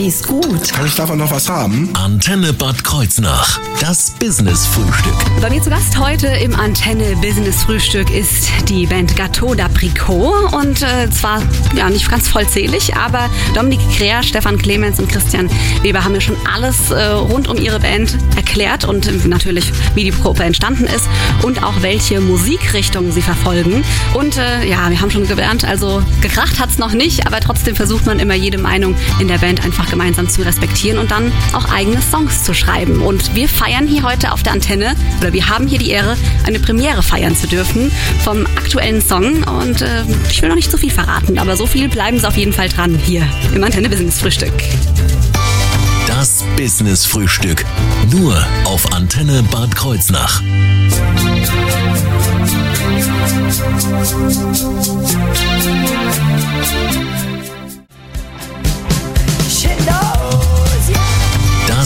Och, 0.00 0.06
der 0.06 0.06
Kaffee 0.06 0.06
ist 0.06 0.26
gut. 0.26 0.72
Kann 0.72 0.86
ich 0.86 0.94
davon 0.94 1.18
noch 1.18 1.30
was 1.30 1.48
haben? 1.48 1.90
Antenne 1.94 2.52
Bad 2.52 2.82
Kreuznach. 2.84 3.60
Das 3.80 4.10
Business-Frühstück. 4.12 5.14
Bei 5.40 5.50
mir 5.50 5.62
zu 5.62 5.70
Gast 5.70 5.98
heute 5.98 6.26
im 6.26 6.54
Antenne 6.54 7.16
Business 7.16 7.62
Frühstück 7.64 8.10
ist 8.10 8.48
die 8.68 8.86
Band 8.86 9.14
Gâteau 9.16 9.54
d'Apricot 9.54 10.54
und 10.54 10.82
äh, 10.82 11.10
zwar 11.10 11.42
ja 11.76 11.88
nicht 11.90 12.10
ganz 12.10 12.28
vollzählig, 12.28 12.94
aber 12.94 13.28
Dominik 13.54 13.80
Krea, 13.96 14.22
Stefan 14.22 14.58
Clemens 14.58 14.98
und 14.98 15.08
Christian 15.08 15.50
Weber 15.82 16.04
haben 16.04 16.12
mir 16.12 16.20
schon 16.20 16.36
alles 16.52 16.90
äh, 16.90 17.02
rund 17.02 17.48
um 17.48 17.56
ihre 17.56 17.80
Band 17.80 18.16
erklärt 18.36 18.49
und 18.84 19.06
äh, 19.06 19.28
natürlich 19.28 19.72
wie 19.94 20.04
die 20.04 20.10
Gruppe 20.10 20.42
entstanden 20.42 20.84
ist 20.84 21.08
und 21.42 21.62
auch 21.62 21.82
welche 21.82 22.20
Musikrichtung 22.20 23.12
sie 23.12 23.22
verfolgen. 23.22 23.84
Und 24.14 24.38
äh, 24.38 24.68
ja, 24.68 24.90
wir 24.90 25.00
haben 25.00 25.10
schon 25.10 25.26
gelernt, 25.26 25.64
also 25.64 26.02
gekracht 26.20 26.58
hat's 26.58 26.76
noch 26.76 26.92
nicht, 26.92 27.26
aber 27.26 27.40
trotzdem 27.40 27.76
versucht 27.76 28.06
man 28.06 28.18
immer 28.18 28.34
jede 28.34 28.58
Meinung 28.58 28.96
in 29.20 29.28
der 29.28 29.38
Band 29.38 29.64
einfach 29.64 29.88
gemeinsam 29.88 30.28
zu 30.28 30.42
respektieren 30.42 30.98
und 30.98 31.12
dann 31.12 31.32
auch 31.52 31.72
eigene 31.72 32.02
Songs 32.02 32.42
zu 32.42 32.52
schreiben. 32.52 33.02
Und 33.02 33.34
wir 33.36 33.48
feiern 33.48 33.86
hier 33.86 34.02
heute 34.02 34.32
auf 34.32 34.42
der 34.42 34.52
Antenne, 34.52 34.96
oder 35.20 35.32
wir 35.32 35.48
haben 35.48 35.68
hier 35.68 35.78
die 35.78 35.90
Ehre, 35.90 36.16
eine 36.44 36.58
Premiere 36.58 37.02
feiern 37.02 37.36
zu 37.36 37.46
dürfen 37.46 37.92
vom 38.24 38.46
aktuellen 38.56 39.00
Song. 39.00 39.44
Und 39.44 39.82
äh, 39.82 40.02
ich 40.28 40.42
will 40.42 40.48
noch 40.48 40.56
nicht 40.56 40.70
so 40.70 40.76
viel 40.76 40.90
verraten, 40.90 41.38
aber 41.38 41.56
so 41.56 41.66
viel 41.66 41.88
bleiben 41.88 42.18
Sie 42.18 42.26
auf 42.26 42.36
jeden 42.36 42.52
Fall 42.52 42.68
dran 42.68 42.98
hier 43.04 43.22
im 43.54 43.62
Antenne 43.62 43.88
Business 43.88 44.18
Frühstück. 44.18 44.52
Das 46.06 46.44
Business-Frühstück. 46.56 47.64
Nur 48.10 48.36
auf 48.64 48.92
Antenne 48.92 49.42
Bad 49.50 49.74
Kreuznach. 49.74 50.42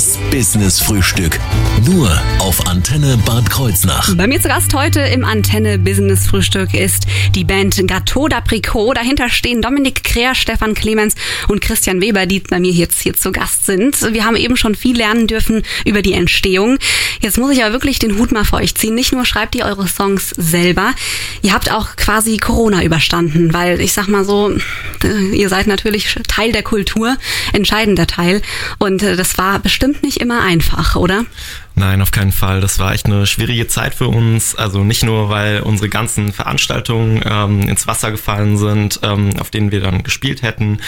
Das 0.04 0.18
Business-Frühstück. 0.30 1.40
Nur 1.86 2.10
auf 2.38 2.66
Antenne 2.66 3.16
Bad 3.24 3.48
Kreuznach. 3.48 4.14
Bei 4.14 4.26
mir 4.26 4.38
zu 4.38 4.48
Gast 4.48 4.74
heute 4.74 5.00
im 5.00 5.24
Antenne 5.24 5.78
Business 5.78 6.26
Frühstück 6.26 6.74
ist 6.74 7.06
die 7.34 7.44
Band 7.44 7.74
Gâteau 7.74 8.28
d'Apricot. 8.28 8.96
Dahinter 8.96 9.30
stehen 9.30 9.62
Dominik 9.62 10.04
Kreer, 10.04 10.34
Stefan 10.34 10.74
Clemens 10.74 11.14
und 11.48 11.62
Christian 11.62 12.02
Weber, 12.02 12.26
die 12.26 12.40
bei 12.40 12.60
mir 12.60 12.70
jetzt 12.70 13.00
hier 13.00 13.14
zu 13.14 13.32
Gast 13.32 13.64
sind. 13.64 14.12
Wir 14.12 14.26
haben 14.26 14.36
eben 14.36 14.58
schon 14.58 14.74
viel 14.74 14.94
lernen 14.94 15.26
dürfen 15.26 15.62
über 15.86 16.02
die 16.02 16.12
Entstehung. 16.12 16.76
Jetzt 17.22 17.38
muss 17.38 17.52
ich 17.52 17.64
aber 17.64 17.72
wirklich 17.72 17.98
den 17.98 18.18
Hut 18.18 18.30
mal 18.30 18.44
vor 18.44 18.58
euch 18.58 18.74
ziehen. 18.74 18.94
Nicht 18.94 19.14
nur 19.14 19.24
schreibt 19.24 19.54
ihr 19.54 19.64
eure 19.64 19.88
Songs 19.88 20.34
selber, 20.36 20.92
ihr 21.40 21.54
habt 21.54 21.72
auch 21.72 21.96
quasi 21.96 22.36
Corona 22.36 22.84
überstanden, 22.84 23.54
weil 23.54 23.80
ich 23.80 23.94
sag 23.94 24.08
mal 24.08 24.26
so, 24.26 24.54
äh, 25.02 25.34
ihr 25.34 25.48
seid 25.48 25.66
natürlich 25.66 26.14
Teil 26.28 26.52
der 26.52 26.62
Kultur, 26.62 27.16
entscheidender 27.54 28.06
Teil. 28.06 28.42
Und 28.78 29.02
äh, 29.02 29.16
das 29.16 29.38
war 29.38 29.60
bestimmt 29.60 29.93
nicht 30.02 30.18
immer 30.18 30.42
einfach, 30.42 30.96
oder? 30.96 31.24
Nein, 31.76 32.02
auf 32.02 32.12
keinen 32.12 32.30
Fall. 32.30 32.60
Das 32.60 32.78
war 32.78 32.92
echt 32.92 33.06
eine 33.06 33.26
schwierige 33.26 33.66
Zeit 33.66 33.96
für 33.96 34.06
uns. 34.06 34.54
Also 34.54 34.84
nicht 34.84 35.02
nur, 35.02 35.28
weil 35.28 35.60
unsere 35.60 35.88
ganzen 35.88 36.32
Veranstaltungen 36.32 37.20
ähm, 37.24 37.68
ins 37.68 37.88
Wasser 37.88 38.12
gefallen 38.12 38.56
sind, 38.58 39.00
ähm, 39.02 39.30
auf 39.40 39.50
denen 39.50 39.72
wir 39.72 39.80
dann 39.80 40.04
gespielt 40.04 40.42
hätten, 40.42 40.78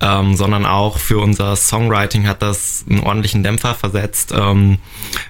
ähm, 0.00 0.36
sondern 0.36 0.64
auch 0.64 0.98
für 0.98 1.18
unser 1.18 1.56
Songwriting 1.56 2.28
hat 2.28 2.42
das 2.42 2.84
einen 2.88 3.00
ordentlichen 3.00 3.42
Dämpfer 3.42 3.74
versetzt, 3.74 4.32
ähm, 4.36 4.78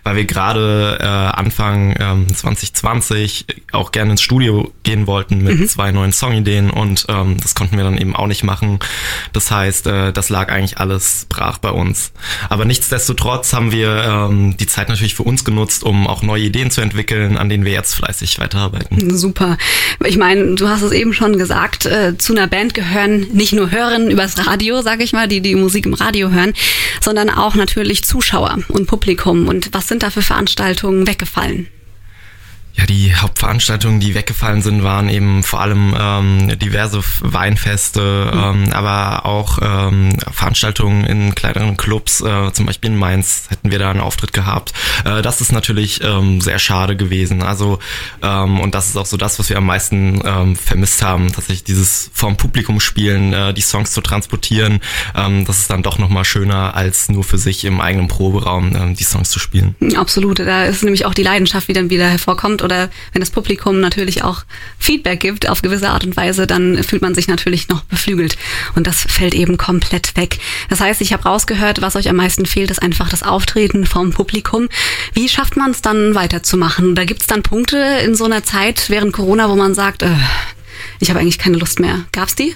weil 0.02 0.16
wir 0.16 0.24
gerade 0.26 0.98
äh, 1.00 1.06
Anfang 1.06 1.94
ähm, 1.98 2.34
2020 2.34 3.46
auch 3.72 3.92
gerne 3.92 4.12
ins 4.12 4.22
Studio 4.22 4.70
gehen 4.82 5.06
wollten 5.06 5.42
mit 5.42 5.70
zwei 5.70 5.92
neuen 5.92 6.12
Songideen 6.12 6.70
und 6.70 7.06
ähm, 7.08 7.38
das 7.40 7.54
konnten 7.54 7.76
wir 7.78 7.84
dann 7.84 7.96
eben 7.96 8.14
auch 8.14 8.26
nicht 8.26 8.44
machen. 8.44 8.80
Das 9.32 9.50
heißt, 9.50 9.86
äh, 9.86 10.12
das 10.12 10.28
lag 10.28 10.52
eigentlich 10.52 10.78
alles 10.78 11.26
brach 11.28 11.56
bei 11.58 11.70
uns. 11.70 12.12
Aber 12.48 12.64
nichtsdestotrotz 12.64 13.52
haben 13.54 13.72
wir 13.72 14.04
ähm, 14.04 14.56
die 14.58 14.66
Zeit 14.66 14.88
natürlich 14.88 15.05
natürlich 15.06 15.14
für 15.14 15.22
uns 15.22 15.44
genutzt, 15.44 15.84
um 15.84 16.06
auch 16.06 16.22
neue 16.22 16.42
Ideen 16.42 16.70
zu 16.70 16.80
entwickeln, 16.80 17.36
an 17.36 17.48
denen 17.48 17.64
wir 17.64 17.72
jetzt 17.72 17.94
fleißig 17.94 18.40
weiterarbeiten. 18.40 19.16
Super. 19.16 19.56
Ich 20.04 20.16
meine, 20.16 20.56
du 20.56 20.68
hast 20.68 20.82
es 20.82 20.92
eben 20.92 21.14
schon 21.14 21.38
gesagt, 21.38 21.86
äh, 21.86 22.18
zu 22.18 22.32
einer 22.32 22.48
Band 22.48 22.74
gehören 22.74 23.20
nicht 23.32 23.52
nur 23.52 23.70
Hörerinnen 23.70 24.10
übers 24.10 24.46
Radio, 24.46 24.82
sage 24.82 25.04
ich 25.04 25.12
mal, 25.12 25.28
die 25.28 25.40
die 25.40 25.54
Musik 25.54 25.86
im 25.86 25.94
Radio 25.94 26.30
hören, 26.30 26.54
sondern 27.00 27.30
auch 27.30 27.54
natürlich 27.54 28.04
Zuschauer 28.04 28.58
und 28.68 28.86
Publikum. 28.86 29.46
Und 29.46 29.72
was 29.72 29.86
sind 29.86 30.02
da 30.02 30.10
für 30.10 30.22
Veranstaltungen 30.22 31.06
weggefallen? 31.06 31.68
Ja, 32.76 32.84
die 32.84 33.14
Hauptveranstaltungen, 33.14 34.00
die 34.00 34.14
weggefallen 34.14 34.60
sind, 34.60 34.82
waren 34.82 35.08
eben 35.08 35.42
vor 35.42 35.62
allem 35.62 35.94
ähm, 35.98 36.58
diverse 36.58 37.02
Weinfeste, 37.20 38.30
ähm, 38.34 38.70
aber 38.72 39.24
auch 39.24 39.58
ähm, 39.62 40.18
Veranstaltungen 40.30 41.04
in 41.04 41.34
kleineren 41.34 41.78
Clubs, 41.78 42.20
äh, 42.20 42.52
zum 42.52 42.66
Beispiel 42.66 42.90
in 42.90 42.98
Mainz 42.98 43.44
hätten 43.48 43.70
wir 43.70 43.78
da 43.78 43.90
einen 43.90 44.00
Auftritt 44.00 44.34
gehabt. 44.34 44.74
Äh, 45.06 45.22
das 45.22 45.40
ist 45.40 45.52
natürlich 45.52 46.02
ähm, 46.02 46.42
sehr 46.42 46.58
schade 46.58 46.96
gewesen. 46.96 47.42
Also 47.42 47.78
ähm, 48.22 48.60
und 48.60 48.74
das 48.74 48.88
ist 48.88 48.96
auch 48.96 49.06
so 49.06 49.16
das, 49.16 49.38
was 49.38 49.48
wir 49.48 49.56
am 49.56 49.66
meisten 49.66 50.20
ähm, 50.24 50.54
vermisst 50.54 51.02
haben, 51.02 51.32
tatsächlich 51.32 51.64
dieses 51.64 52.10
vom 52.12 52.36
Publikum 52.36 52.80
spielen, 52.80 53.32
äh, 53.32 53.54
die 53.54 53.62
Songs 53.62 53.92
zu 53.92 54.02
transportieren. 54.02 54.80
Ähm, 55.14 55.46
das 55.46 55.60
ist 55.60 55.70
dann 55.70 55.82
doch 55.82 55.96
nochmal 55.98 56.26
schöner, 56.26 56.74
als 56.74 57.08
nur 57.08 57.24
für 57.24 57.38
sich 57.38 57.64
im 57.64 57.80
eigenen 57.80 58.08
Proberaum 58.08 58.76
ähm, 58.76 58.94
die 58.94 59.04
Songs 59.04 59.30
zu 59.30 59.38
spielen. 59.38 59.74
Absolut. 59.96 60.40
Da 60.40 60.66
ist 60.66 60.82
nämlich 60.82 61.06
auch 61.06 61.14
die 61.14 61.22
Leidenschaft, 61.22 61.68
die 61.68 61.72
dann 61.72 61.88
wieder 61.88 62.08
hervorkommt. 62.08 62.65
Oder 62.66 62.90
wenn 63.12 63.20
das 63.20 63.30
Publikum 63.30 63.80
natürlich 63.80 64.22
auch 64.22 64.44
Feedback 64.78 65.20
gibt 65.20 65.48
auf 65.48 65.62
gewisse 65.62 65.88
Art 65.88 66.04
und 66.04 66.16
Weise, 66.16 66.46
dann 66.46 66.82
fühlt 66.82 67.00
man 67.00 67.14
sich 67.14 67.28
natürlich 67.28 67.68
noch 67.68 67.84
beflügelt. 67.84 68.36
Und 68.74 68.86
das 68.86 69.00
fällt 69.00 69.34
eben 69.34 69.56
komplett 69.56 70.16
weg. 70.16 70.38
Das 70.68 70.80
heißt, 70.80 71.00
ich 71.00 71.12
habe 71.12 71.22
rausgehört, 71.22 71.80
was 71.80 71.96
euch 71.96 72.10
am 72.10 72.16
meisten 72.16 72.44
fehlt, 72.44 72.70
ist 72.70 72.82
einfach 72.82 73.08
das 73.08 73.22
Auftreten 73.22 73.86
vom 73.86 74.10
Publikum. 74.10 74.68
Wie 75.14 75.28
schafft 75.28 75.56
man 75.56 75.70
es 75.70 75.80
dann 75.80 76.14
weiterzumachen? 76.14 76.94
Da 76.94 77.04
gibt 77.04 77.22
es 77.22 77.26
dann 77.26 77.42
Punkte 77.42 77.78
in 78.04 78.14
so 78.14 78.24
einer 78.24 78.42
Zeit 78.42 78.90
während 78.90 79.12
Corona, 79.12 79.48
wo 79.48 79.56
man 79.56 79.74
sagt, 79.74 80.02
äh, 80.02 80.10
ich 81.00 81.08
habe 81.08 81.20
eigentlich 81.20 81.38
keine 81.38 81.56
Lust 81.56 81.80
mehr. 81.80 82.04
Gab's 82.12 82.34
die? 82.34 82.54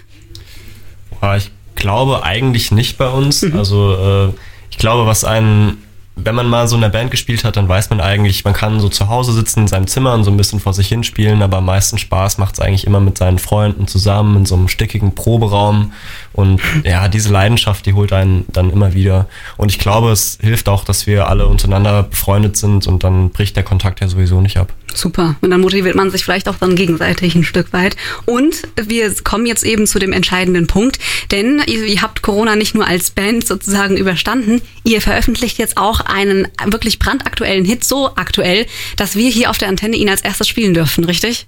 Ja, 1.23 1.37
ich 1.37 1.50
glaube 1.76 2.23
eigentlich 2.25 2.73
nicht 2.73 2.99
bei 2.99 3.09
uns. 3.09 3.45
Also 3.45 4.33
äh, 4.33 4.38
ich 4.71 4.79
glaube, 4.79 5.07
was 5.07 5.25
einen, 5.25 5.83
wenn 6.17 6.35
man 6.35 6.49
mal 6.49 6.69
so 6.69 6.75
in 6.76 6.83
der 6.83 6.88
Band 6.88 7.11
gespielt 7.11 7.45
hat, 7.45 7.57
dann 7.57 7.69
weiß 7.69 7.90
man 7.90 8.00
eigentlich, 8.00 8.45
man 8.45 8.55
kann 8.55 8.81
so 8.81 8.88
zu 8.88 9.09
Hause 9.09 9.33
sitzen 9.33 9.61
in 9.61 9.69
seinem 9.69 9.87
Zimmer 9.87 10.14
und 10.14 10.25
so 10.25 10.31
ein 10.31 10.37
bisschen 10.37 10.61
vor 10.61 10.75
sich 10.75 10.88
hin 10.88 11.05
spielen, 11.05 11.43
aber 11.43 11.59
am 11.59 11.67
meisten 11.67 11.99
Spaß 11.99 12.38
macht 12.38 12.55
es 12.55 12.61
eigentlich 12.61 12.87
immer 12.87 13.00
mit 13.00 13.19
seinen 13.19 13.38
Freunden 13.38 13.87
zusammen 13.87 14.37
in 14.37 14.47
so 14.47 14.55
einem 14.55 14.69
stickigen 14.69 15.14
Proberaum. 15.14 15.93
Und 16.33 16.61
ja, 16.85 17.09
diese 17.09 17.33
Leidenschaft, 17.33 17.87
die 17.87 17.95
holt 17.95 18.12
einen 18.12 18.45
dann 18.52 18.71
immer 18.71 18.95
wieder. 18.95 19.29
Und 19.57 19.71
ich 19.71 19.79
glaube, 19.79 20.11
es 20.11 20.38
hilft 20.40 20.69
auch, 20.69 20.85
dass 20.85 21.07
wir 21.07 21.29
alle 21.29 21.47
untereinander 21.47 22.02
befreundet 22.02 22.57
sind 22.57 22.87
und 22.87 23.05
dann 23.05 23.31
bricht 23.31 23.57
der 23.57 23.62
Kontakt 23.62 24.00
ja 24.00 24.09
sowieso 24.09 24.40
nicht 24.40 24.57
ab. 24.57 24.73
Super. 24.95 25.37
Und 25.40 25.50
dann 25.50 25.61
motiviert 25.61 25.95
man 25.95 26.11
sich 26.11 26.25
vielleicht 26.25 26.49
auch 26.49 26.57
dann 26.57 26.75
gegenseitig 26.75 27.35
ein 27.35 27.45
Stück 27.45 27.73
weit. 27.73 27.97
Und 28.26 28.62
wir 28.76 29.14
kommen 29.23 29.47
jetzt 29.47 29.62
eben 29.62 29.87
zu 29.87 29.99
dem 29.99 30.12
entscheidenden 30.12 30.67
Punkt, 30.67 30.99
denn 31.31 31.62
ihr, 31.67 31.85
ihr 31.85 32.02
habt 32.02 32.23
Corona 32.23 32.57
nicht 32.57 32.75
nur 32.75 32.87
als 32.87 33.11
Band 33.11 33.47
sozusagen 33.47 33.97
überstanden, 33.97 34.61
ihr 34.85 35.00
veröffentlicht 35.00 35.59
jetzt 35.59 35.76
auch 35.76 36.00
einen 36.11 36.49
wirklich 36.67 36.99
brandaktuellen 36.99 37.64
Hit, 37.64 37.85
so 37.85 38.14
aktuell, 38.17 38.67
dass 38.97 39.17
wir 39.17 39.31
hier 39.31 39.50
auf 39.50 39.59
der 39.59 39.69
Antenne 39.69 39.97
ihn 39.97 40.09
als 40.09 40.23
erstes 40.23 40.49
spielen 40.49 40.75
dürfen, 40.75 41.05
richtig? 41.05 41.47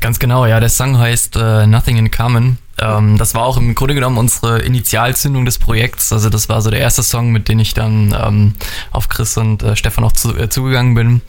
Ganz 0.00 0.18
genau, 0.18 0.46
ja. 0.46 0.60
Der 0.60 0.68
Song 0.68 0.98
heißt 0.98 1.36
äh, 1.36 1.66
Nothing 1.66 1.96
in 1.96 2.10
Common. 2.10 2.58
Ähm, 2.80 3.18
das 3.18 3.34
war 3.34 3.42
auch 3.42 3.56
im 3.56 3.74
Grunde 3.74 3.94
genommen 3.94 4.18
unsere 4.18 4.60
Initialzündung 4.60 5.44
des 5.44 5.58
Projekts. 5.58 6.12
Also 6.12 6.30
das 6.30 6.48
war 6.48 6.62
so 6.62 6.70
der 6.70 6.80
erste 6.80 7.02
Song, 7.02 7.32
mit 7.32 7.48
dem 7.48 7.58
ich 7.58 7.74
dann 7.74 8.16
ähm, 8.20 8.52
auf 8.92 9.08
Chris 9.08 9.36
und 9.36 9.62
äh, 9.62 9.74
Stefan 9.74 10.04
auch 10.04 10.12
zu, 10.12 10.36
äh, 10.36 10.48
zugegangen 10.48 10.94
bin. 10.94 11.20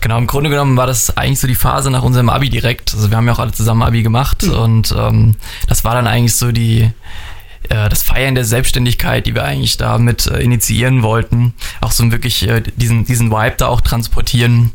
Genau, 0.00 0.18
im 0.18 0.26
Grunde 0.26 0.50
genommen 0.50 0.76
war 0.76 0.86
das 0.86 1.16
eigentlich 1.16 1.40
so 1.40 1.46
die 1.46 1.54
Phase 1.54 1.90
nach 1.90 2.02
unserem 2.02 2.28
Abi 2.28 2.50
direkt. 2.50 2.92
Also 2.94 3.10
wir 3.10 3.16
haben 3.16 3.26
ja 3.26 3.34
auch 3.34 3.38
alle 3.38 3.52
zusammen 3.52 3.82
Abi 3.82 4.02
gemacht 4.02 4.44
und 4.44 4.94
ähm, 4.96 5.36
das 5.68 5.84
war 5.84 5.94
dann 5.94 6.06
eigentlich 6.06 6.34
so 6.34 6.50
die 6.50 6.90
äh, 7.68 7.88
das 7.88 8.02
Feiern 8.02 8.34
der 8.34 8.44
Selbstständigkeit, 8.44 9.26
die 9.26 9.34
wir 9.34 9.44
eigentlich 9.44 9.76
damit 9.76 10.26
äh, 10.26 10.40
initiieren 10.40 11.02
wollten, 11.02 11.54
auch 11.80 11.92
so 11.92 12.10
wirklich 12.10 12.48
äh, 12.48 12.62
diesen, 12.76 13.04
diesen 13.04 13.30
Vibe 13.30 13.56
da 13.58 13.68
auch 13.68 13.80
transportieren 13.80 14.72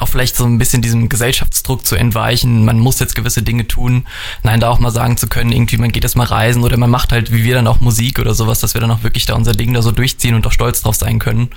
auch 0.00 0.08
vielleicht 0.08 0.36
so 0.36 0.44
ein 0.44 0.58
bisschen 0.58 0.82
diesem 0.82 1.08
Gesellschaftsdruck 1.08 1.86
zu 1.86 1.96
entweichen, 1.96 2.64
man 2.64 2.78
muss 2.78 2.98
jetzt 2.98 3.14
gewisse 3.14 3.42
Dinge 3.42 3.66
tun. 3.66 4.06
Nein, 4.42 4.60
da 4.60 4.68
auch 4.68 4.78
mal 4.78 4.90
sagen 4.90 5.16
zu 5.16 5.26
können, 5.26 5.52
irgendwie 5.52 5.78
man 5.78 5.92
geht 5.92 6.02
jetzt 6.02 6.16
mal 6.16 6.26
reisen 6.26 6.64
oder 6.64 6.76
man 6.76 6.90
macht 6.90 7.12
halt 7.12 7.32
wie 7.32 7.44
wir 7.44 7.54
dann 7.54 7.66
auch 7.66 7.80
Musik 7.80 8.18
oder 8.18 8.34
sowas, 8.34 8.60
dass 8.60 8.74
wir 8.74 8.80
dann 8.80 8.90
auch 8.90 9.02
wirklich 9.02 9.26
da 9.26 9.34
unser 9.34 9.52
Ding 9.52 9.72
da 9.72 9.82
so 9.82 9.92
durchziehen 9.92 10.34
und 10.34 10.46
auch 10.46 10.52
stolz 10.52 10.82
drauf 10.82 10.96
sein 10.96 11.18
können. 11.18 11.50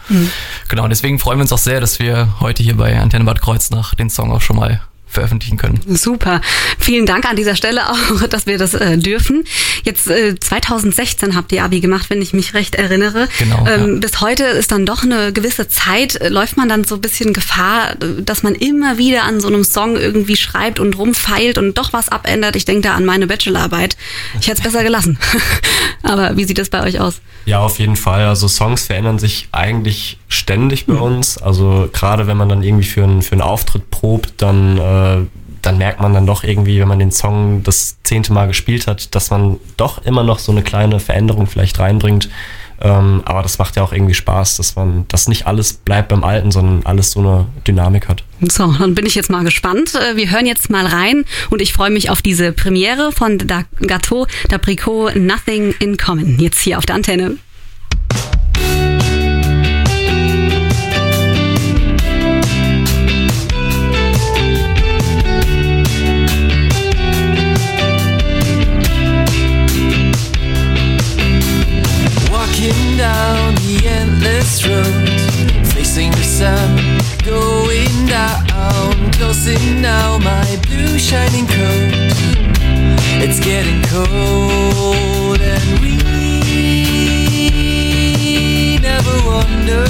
Genau, 0.67 0.88
deswegen 0.88 1.19
freuen 1.19 1.39
wir 1.39 1.43
uns 1.43 1.51
auch 1.51 1.58
sehr, 1.58 1.82
dass 1.82 1.99
wir 1.99 2.39
heute 2.39 2.63
hier 2.63 2.77
bei 2.77 2.97
Antenne 2.99 3.25
Bad 3.25 3.41
Kreuznach 3.41 3.95
den 3.95 4.10
Song 4.10 4.32
auch 4.32 4.41
schon 4.41 4.55
mal 4.55 4.82
veröffentlichen 5.10 5.58
können. 5.58 5.80
Super. 5.88 6.41
Vielen 6.78 7.06
Dank 7.06 7.26
an 7.30 7.36
dieser 7.36 7.56
Stelle 7.56 7.89
auch, 7.89 8.28
dass 8.30 8.45
wir 8.45 8.58
das 8.58 8.74
äh, 8.74 8.98
dürfen. 8.98 9.43
Jetzt 9.84 10.08
äh, 10.08 10.36
2016 10.39 11.36
habt 11.36 11.52
ihr 11.52 11.63
Abi 11.63 11.80
gemacht, 11.80 12.10
wenn 12.10 12.22
ich 12.22 12.34
mich 12.34 12.54
recht 12.54 12.76
erinnere. 12.76 13.28
Genau, 13.39 13.65
Ähm, 13.67 13.93
ja. 13.95 14.00
Bis 14.00 14.22
heute 14.22 14.43
ist 14.43 14.72
dann 14.72 14.86
doch 14.86 15.04
eine 15.04 15.34
gewisse 15.34 15.67
Zeit, 15.67 16.15
äh, 16.15 16.30
läuft 16.30 16.58
man 16.58 16.69
dann 16.69 16.84
so 16.84 16.95
ein 16.95 17.02
bisschen 17.02 17.34
Gefahr, 17.34 17.91
äh, 17.93 18.22
dass 18.22 18.43
man 18.43 18.54
immer 18.56 18.98
wieder 18.98 19.24
an 19.24 19.41
so 19.41 19.48
einem 19.48 19.63
Song 19.63 19.95
irgendwie 19.98 20.36
schreibt 20.38 20.80
und 20.80 20.98
rumfeilt 20.98 21.58
und 21.58 21.78
doch 21.78 21.91
was 21.93 22.10
abändert. 22.10 22.56
Ich 22.56 22.65
denke 22.65 22.82
da 22.82 22.93
an 22.95 23.06
meine 23.06 23.28
Bachelorarbeit. 23.28 23.98
Ich 24.39 24.48
hätte 24.48 24.58
es 24.60 24.63
besser 24.63 24.84
gelassen. 24.84 25.17
Aber 26.04 26.38
wie 26.38 26.45
sieht 26.45 26.58
das 26.58 26.69
bei 26.69 26.84
euch 26.84 27.00
aus? 27.00 27.22
Ja, 27.45 27.60
auf 27.60 27.80
jeden 27.80 27.95
Fall. 27.95 28.26
Also 28.26 28.48
Songs 28.48 28.86
verändern 28.86 29.17
sich 29.17 29.48
eigentlich 29.52 30.17
ständig 30.28 30.86
bei 30.86 30.93
uns. 30.93 31.38
Also 31.38 31.89
gerade 31.91 32.28
wenn 32.28 32.38
man 32.38 32.48
dann 32.48 32.62
irgendwie 32.63 32.86
für 32.88 33.04
einen, 33.04 33.22
für 33.22 33.32
einen 33.34 33.41
Auftritt 33.41 33.89
probt, 33.89 34.34
dann, 34.38 34.78
dann 35.62 35.78
merkt 35.78 36.00
man 36.00 36.14
dann 36.14 36.26
doch 36.26 36.44
irgendwie, 36.44 36.80
wenn 36.80 36.88
man 36.88 37.00
den 37.00 37.12
Song 37.12 37.64
das 37.64 37.98
zehnte 38.04 38.32
Mal 38.34 38.48
gespielt 38.48 38.88
hat, 38.88 39.14
dass 39.16 39.30
man 39.30 39.58
doch 39.78 40.06
immer 40.06 40.24
noch 40.24 40.40
so 40.40 40.52
eine 40.52 40.62
kleine 40.62 41.00
Veränderung 41.00 41.48
vielleicht 41.48 41.80
reinbringt. 41.80 42.30
Ähm, 42.82 43.24
aber 43.26 43.42
das 43.42 43.58
macht 43.60 43.76
ja 43.76 43.84
auch 43.84 43.92
irgendwie 43.92 44.14
Spaß, 44.14 44.56
dass 44.56 44.78
man, 44.78 45.06
dass 45.10 45.28
nicht 45.28 45.48
alles 45.48 45.74
bleibt 45.74 46.08
beim 46.08 46.24
Alten, 46.24 46.50
sondern 46.50 46.86
alles 46.86 47.12
so 47.12 47.20
eine 47.20 47.46
Dynamik 47.68 48.08
hat. 48.08 48.24
So, 48.40 48.72
dann 48.72 48.96
bin 48.96 49.06
ich 49.06 49.16
jetzt 49.16 49.30
mal 49.30 49.44
gespannt. 49.44 49.96
Äh, 49.96 50.16
Wir 50.16 50.32
hören 50.32 50.46
jetzt 50.46 50.70
mal 50.70 50.86
rein 50.86 51.26
und 51.50 51.62
ich 51.62 51.74
freue 51.74 51.90
mich 51.90 52.10
auf 52.10 52.22
diese 52.22 52.54
Premiere 52.54 53.12
von 53.12 53.38
da 53.38 53.64
Gateau 53.86 54.28
d'Apricot 54.50 55.20
Nothing 55.20 55.76
in 55.80 55.98
Common. 55.98 56.40
Jetzt 56.40 56.62
hier 56.62 56.78
auf 56.78 56.86
der 56.86 56.96
Antenne. 56.96 57.38
Sun, 76.39 76.71
going 77.25 78.06
down, 78.08 79.12
closing 79.12 79.82
now 79.82 80.17
my 80.19 80.47
blue 80.67 80.97
shining 80.97 81.45
coat. 81.45 82.13
It's 83.23 83.39
getting 83.41 83.82
cold, 83.95 85.41
and 85.41 85.80
we 85.82 85.97
never 88.80 89.15
wonder, 89.28 89.84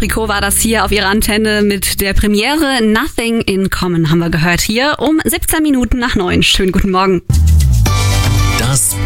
Dabricot 0.00 0.30
war 0.30 0.40
das 0.40 0.58
hier 0.58 0.86
auf 0.86 0.92
ihrer 0.92 1.08
Antenne 1.08 1.60
mit 1.60 2.00
der 2.00 2.14
Premiere 2.14 2.82
Nothing 2.82 3.42
in 3.42 3.68
Common 3.68 4.10
haben 4.10 4.20
wir 4.20 4.30
gehört 4.30 4.62
hier 4.62 4.94
um 4.98 5.20
17 5.22 5.62
Minuten 5.62 5.98
nach 5.98 6.16
neun. 6.16 6.42
Schönen 6.42 6.72
guten 6.72 6.90
Morgen. 6.90 7.20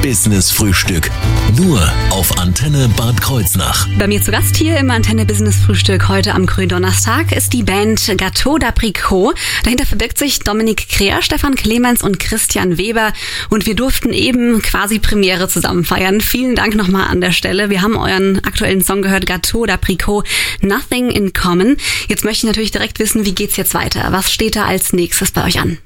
Business 0.05 0.51
Frühstück. 0.51 1.11
Nur 1.57 1.81
auf 2.11 2.37
Antenne 2.38 2.90
Bad 2.95 3.23
Kreuznach. 3.23 3.88
Bei 3.99 4.07
mir 4.07 4.21
zu 4.21 4.33
Gast 4.33 4.55
hier 4.55 4.77
im 4.77 4.90
Antenne 4.90 5.25
Business 5.25 5.57
Frühstück 5.57 6.09
heute 6.09 6.35
am 6.35 6.45
Gründonnerstag 6.45 7.33
ist 7.33 7.55
die 7.55 7.62
Band 7.62 7.99
Gâteau 8.01 8.59
d'Apricot. 8.59 9.35
Dahinter 9.62 9.87
verbirgt 9.87 10.19
sich 10.19 10.40
Dominik 10.40 10.90
Kreer, 10.90 11.23
Stefan 11.23 11.55
Clemens 11.55 12.03
und 12.03 12.21
Christian 12.21 12.77
Weber 12.77 13.14
und 13.49 13.64
wir 13.64 13.75
durften 13.75 14.12
eben 14.12 14.61
quasi 14.61 14.99
Premiere 14.99 15.49
zusammen 15.49 15.87
feiern. 15.87 16.21
Vielen 16.21 16.55
Dank 16.55 16.75
nochmal 16.75 17.09
an 17.09 17.23
der 17.23 17.33
Stelle. 17.33 17.71
Wir 17.71 17.81
haben 17.81 17.97
euren 17.97 18.45
aktuellen 18.45 18.85
Song 18.85 19.01
gehört, 19.01 19.25
Gâteau 19.25 19.64
d'Apricot, 19.64 20.27
Nothing 20.61 21.09
in 21.09 21.33
Common. 21.33 21.79
Jetzt 22.09 22.25
möchte 22.25 22.40
ich 22.40 22.51
natürlich 22.51 22.73
direkt 22.73 22.99
wissen, 22.99 23.25
wie 23.25 23.35
geht's 23.35 23.57
jetzt 23.57 23.73
weiter? 23.73 24.09
Was 24.11 24.31
steht 24.31 24.57
da 24.57 24.67
als 24.67 24.93
nächstes 24.93 25.31
bei 25.31 25.47
euch 25.47 25.59
an? 25.61 25.79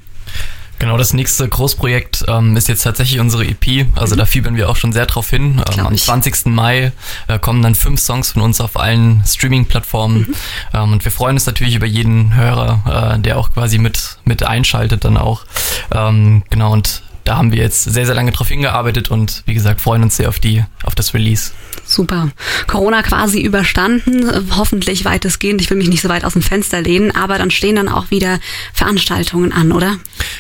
Genau, 0.79 0.97
das 0.97 1.13
nächste 1.13 1.49
Großprojekt 1.49 2.25
ähm, 2.29 2.57
ist 2.57 2.69
jetzt 2.69 2.83
tatsächlich 2.83 3.19
unsere 3.19 3.45
EP. 3.45 3.87
Also 3.97 4.15
da 4.15 4.27
fiebern 4.27 4.57
wir 4.57 4.71
auch 4.71 4.77
schon 4.77 4.93
sehr 4.93 5.07
drauf 5.07 5.29
hin. 5.31 5.63
Ähm, 5.73 5.87
am 5.87 5.97
20. 5.97 6.47
Mai 6.47 6.93
äh, 7.27 7.39
kommen 7.39 7.63
dann 7.63 7.75
fünf 7.75 8.01
Songs 8.01 8.33
von 8.33 8.43
uns 8.43 8.61
auf 8.61 8.79
allen 8.79 9.23
Streaming-Plattformen. 9.27 10.35
Ähm, 10.75 10.93
und 10.93 11.05
wir 11.05 11.11
freuen 11.11 11.37
uns 11.37 11.47
natürlich 11.47 11.75
über 11.75 11.87
jeden 11.87 12.35
Hörer, 12.35 13.17
äh, 13.17 13.21
der 13.21 13.39
auch 13.39 13.53
quasi 13.53 13.79
mit, 13.79 14.19
mit 14.25 14.45
einschaltet 14.45 15.05
dann 15.05 15.17
auch. 15.17 15.45
Ähm, 15.93 16.43
genau, 16.51 16.73
und 16.73 17.03
da 17.29 17.37
haben 17.37 17.53
wir 17.53 17.59
jetzt 17.59 17.85
sehr, 17.85 18.07
sehr 18.07 18.15
lange 18.15 18.33
drauf 18.33 18.49
hingearbeitet 18.49 19.11
und 19.11 19.43
wie 19.45 19.53
gesagt, 19.53 19.83
freuen 19.83 20.03
uns 20.03 20.17
sehr 20.17 20.31
auf 20.31 20.39
die, 20.39 20.65
auf 20.83 20.95
das 20.95 21.13
Release. 21.13 21.51
Super. 21.85 22.31
Corona 22.67 23.03
quasi 23.03 23.41
überstanden, 23.43 24.31
hoffentlich 24.57 25.05
weitestgehend. 25.05 25.61
Ich 25.61 25.69
will 25.69 25.77
mich 25.77 25.89
nicht 25.89 26.01
so 26.01 26.09
weit 26.09 26.25
aus 26.25 26.33
dem 26.33 26.43
Fenster 26.43 26.81
lehnen, 26.81 27.15
aber 27.15 27.37
dann 27.37 27.51
stehen 27.51 27.77
dann 27.77 27.89
auch 27.89 28.11
wieder 28.11 28.41
Veranstaltungen 28.73 29.53
an, 29.53 29.73
oder? 29.73 29.97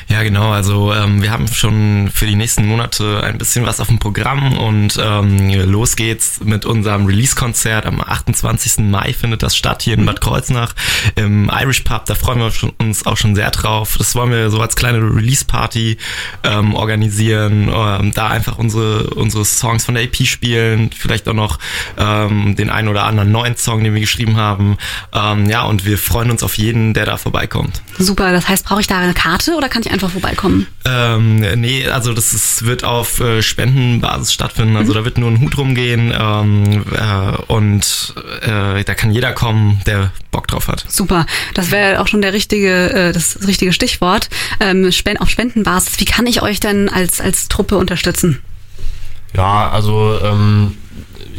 Ja, 0.08 0.22
genau. 0.22 0.50
Also 0.50 0.92
ähm, 0.94 1.22
wir 1.22 1.30
haben 1.30 1.46
schon 1.48 2.10
für 2.12 2.26
die 2.26 2.34
nächsten 2.34 2.66
Monate 2.66 3.22
ein 3.22 3.36
bisschen 3.36 3.66
was 3.66 3.80
auf 3.80 3.88
dem 3.88 3.98
Programm 3.98 4.56
und 4.56 4.98
ähm, 5.02 5.50
los 5.70 5.96
geht's 5.96 6.40
mit 6.42 6.64
unserem 6.64 7.04
Release-Konzert. 7.04 7.84
Am 7.84 8.00
28. 8.00 8.78
Mai 8.78 9.12
findet 9.12 9.42
das 9.42 9.56
statt 9.56 9.82
hier 9.82 9.94
in 9.94 10.06
Bad 10.06 10.22
Kreuznach 10.22 10.74
im 11.16 11.50
Irish 11.52 11.80
Pub. 11.80 12.06
Da 12.06 12.14
freuen 12.14 12.40
wir 12.40 12.50
uns 12.78 13.04
auch 13.06 13.16
schon 13.16 13.34
sehr 13.34 13.50
drauf. 13.50 13.96
Das 13.98 14.14
wollen 14.14 14.30
wir 14.30 14.50
so 14.50 14.60
als 14.60 14.76
kleine 14.76 14.98
Release-Party 14.98 15.98
ähm, 16.44 16.74
organisieren. 16.78 17.70
Ähm, 17.72 18.12
da 18.14 18.28
einfach 18.28 18.58
unsere, 18.58 19.10
unsere 19.10 19.44
Songs 19.44 19.84
von 19.84 19.94
der 19.94 20.04
EP 20.04 20.16
spielen, 20.26 20.90
vielleicht 20.96 21.28
auch 21.28 21.34
noch 21.34 21.58
ähm, 21.98 22.56
den 22.56 22.70
einen 22.70 22.88
oder 22.88 23.04
anderen 23.04 23.30
neuen 23.32 23.56
Song, 23.56 23.84
den 23.84 23.94
wir 23.94 24.00
geschrieben 24.00 24.36
haben. 24.36 24.78
Ähm, 25.12 25.48
ja, 25.48 25.62
und 25.62 25.84
wir 25.84 25.98
freuen 25.98 26.30
uns 26.30 26.42
auf 26.42 26.56
jeden, 26.58 26.94
der 26.94 27.06
da 27.06 27.16
vorbeikommt. 27.16 27.82
Super. 27.98 28.32
Das 28.32 28.48
heißt, 28.48 28.64
brauche 28.64 28.80
ich 28.80 28.86
da 28.86 28.98
eine 28.98 29.14
Karte 29.14 29.54
oder 29.54 29.68
kann 29.68 29.82
ich 29.82 29.90
einfach 29.90 30.10
vorbeikommen? 30.10 30.66
Ähm, 30.84 31.40
nee, 31.60 31.86
also 31.86 32.14
das 32.14 32.32
ist, 32.32 32.64
wird 32.64 32.84
auf 32.84 33.20
äh, 33.20 33.42
Spendenbasis 33.42 34.32
stattfinden. 34.32 34.76
Also 34.76 34.92
da 34.92 35.04
wird 35.04 35.18
nur 35.18 35.30
ein 35.30 35.40
Hut 35.40 35.56
rumgehen 35.58 36.12
ähm, 36.18 36.84
äh, 36.92 37.36
und 37.52 38.14
äh, 38.42 38.84
da 38.84 38.94
kann 38.94 39.10
jeder 39.10 39.32
kommen, 39.32 39.80
der 39.86 40.12
Bock 40.30 40.46
drauf 40.46 40.68
hat. 40.68 40.84
Super. 40.88 41.26
Das 41.54 41.70
wäre 41.70 42.00
auch 42.00 42.06
schon 42.06 42.22
der 42.22 42.32
richtige, 42.32 42.90
äh, 42.90 43.12
das 43.12 43.46
richtige 43.46 43.72
Stichwort. 43.72 44.28
Ähm, 44.60 44.92
Spen 44.92 45.16
auf 45.18 45.30
Spendenbasis. 45.30 45.98
Wie 45.98 46.04
kann 46.04 46.26
ich 46.26 46.42
euch 46.42 46.60
denn 46.68 46.88
als, 46.88 47.20
als 47.20 47.48
Truppe 47.48 47.76
unterstützen? 47.76 48.42
Ja, 49.34 49.70
also 49.70 50.18
ähm, 50.22 50.76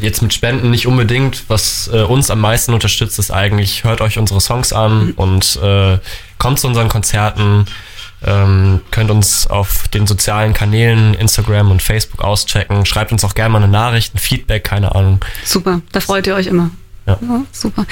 jetzt 0.01 0.21
mit 0.21 0.33
Spenden 0.33 0.69
nicht 0.69 0.87
unbedingt. 0.87 1.45
Was 1.47 1.89
äh, 1.93 2.01
uns 2.01 2.29
am 2.29 2.41
meisten 2.41 2.73
unterstützt, 2.73 3.19
ist 3.19 3.31
eigentlich, 3.31 3.83
hört 3.83 4.01
euch 4.01 4.17
unsere 4.17 4.41
Songs 4.41 4.73
an 4.73 5.11
und 5.15 5.59
äh, 5.61 5.99
kommt 6.37 6.59
zu 6.59 6.67
unseren 6.67 6.89
Konzerten. 6.89 7.65
Ähm, 8.21 8.81
könnt 8.91 9.11
uns 9.11 9.47
auf 9.47 9.87
den 9.87 10.05
sozialen 10.05 10.53
Kanälen 10.53 11.13
Instagram 11.13 11.71
und 11.71 11.81
Facebook 11.81 12.21
auschecken. 12.21 12.85
Schreibt 12.85 13.13
uns 13.13 13.23
auch 13.23 13.33
gerne 13.33 13.53
mal 13.53 13.63
eine 13.63 13.71
Nachricht, 13.71 14.13
ein 14.13 14.17
Feedback, 14.17 14.65
keine 14.65 14.93
Ahnung. 14.93 15.23
Super. 15.45 15.81
Da 15.93 16.01
freut 16.01 16.27
ihr 16.27 16.35
euch 16.35 16.47
immer. 16.47 16.69
Ja. 17.09 17.19
Ja, 17.21 17.45
super. 17.51 17.85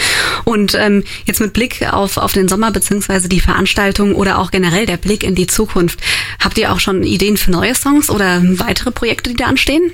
Und 0.43 0.75
ähm, 0.75 1.03
jetzt 1.25 1.41
mit 1.41 1.53
Blick 1.53 1.81
auf, 1.91 2.17
auf 2.17 2.33
den 2.33 2.47
Sommer 2.47 2.71
beziehungsweise 2.71 3.29
die 3.29 3.39
Veranstaltung 3.39 4.13
oder 4.13 4.37
auch 4.37 4.51
generell 4.51 4.85
der 4.85 4.97
Blick 4.97 5.23
in 5.23 5.33
die 5.33 5.47
Zukunft. 5.47 5.99
Habt 6.39 6.57
ihr 6.57 6.71
auch 6.71 6.79
schon 6.79 7.03
Ideen 7.03 7.37
für 7.37 7.51
neue 7.51 7.73
Songs 7.73 8.09
oder 8.09 8.41
weitere 8.59 8.91
Projekte, 8.91 9.31
die 9.31 9.35
da 9.35 9.45
anstehen? 9.45 9.91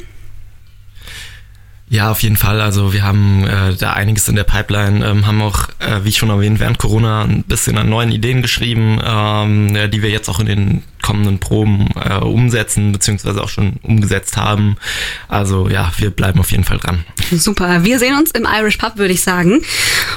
Ja, 1.89 2.11
auf 2.11 2.23
jeden 2.23 2.37
Fall. 2.37 2.59
Also 2.59 2.91
wir 2.91 3.03
haben 3.03 3.45
äh, 3.45 3.75
da 3.75 3.93
einiges 3.93 4.27
in 4.27 4.35
der 4.35 4.45
Pipeline, 4.45 5.05
ähm, 5.05 5.27
haben 5.27 5.41
auch, 5.41 5.69
äh, 5.79 6.03
wie 6.03 6.11
schon 6.11 6.29
erwähnt, 6.29 6.59
während 6.59 6.79
Corona 6.79 7.23
ein 7.23 7.43
bisschen 7.43 7.77
an 7.77 7.87
neuen 7.87 8.11
Ideen 8.11 8.41
geschrieben, 8.41 8.99
ähm, 9.03 9.77
die 9.91 10.01
wir 10.01 10.09
jetzt 10.09 10.27
auch 10.27 10.39
in 10.39 10.47
den 10.47 10.83
kommenden 11.03 11.39
Proben 11.39 11.89
äh, 11.95 12.15
umsetzen, 12.15 12.91
beziehungsweise 12.91 13.43
auch 13.43 13.49
schon 13.49 13.73
umgesetzt 13.83 14.37
haben. 14.37 14.77
Also 15.27 15.69
ja, 15.69 15.91
wir 15.97 16.09
bleiben 16.09 16.39
auf 16.39 16.51
jeden 16.51 16.63
Fall 16.63 16.79
dran. 16.79 17.05
Super. 17.31 17.83
Wir 17.83 17.99
sehen 17.99 18.17
uns 18.17 18.31
im 18.31 18.47
Irish 18.51 18.77
Pub, 18.77 18.97
würde 18.97 19.13
ich 19.13 19.21
sagen. 19.21 19.61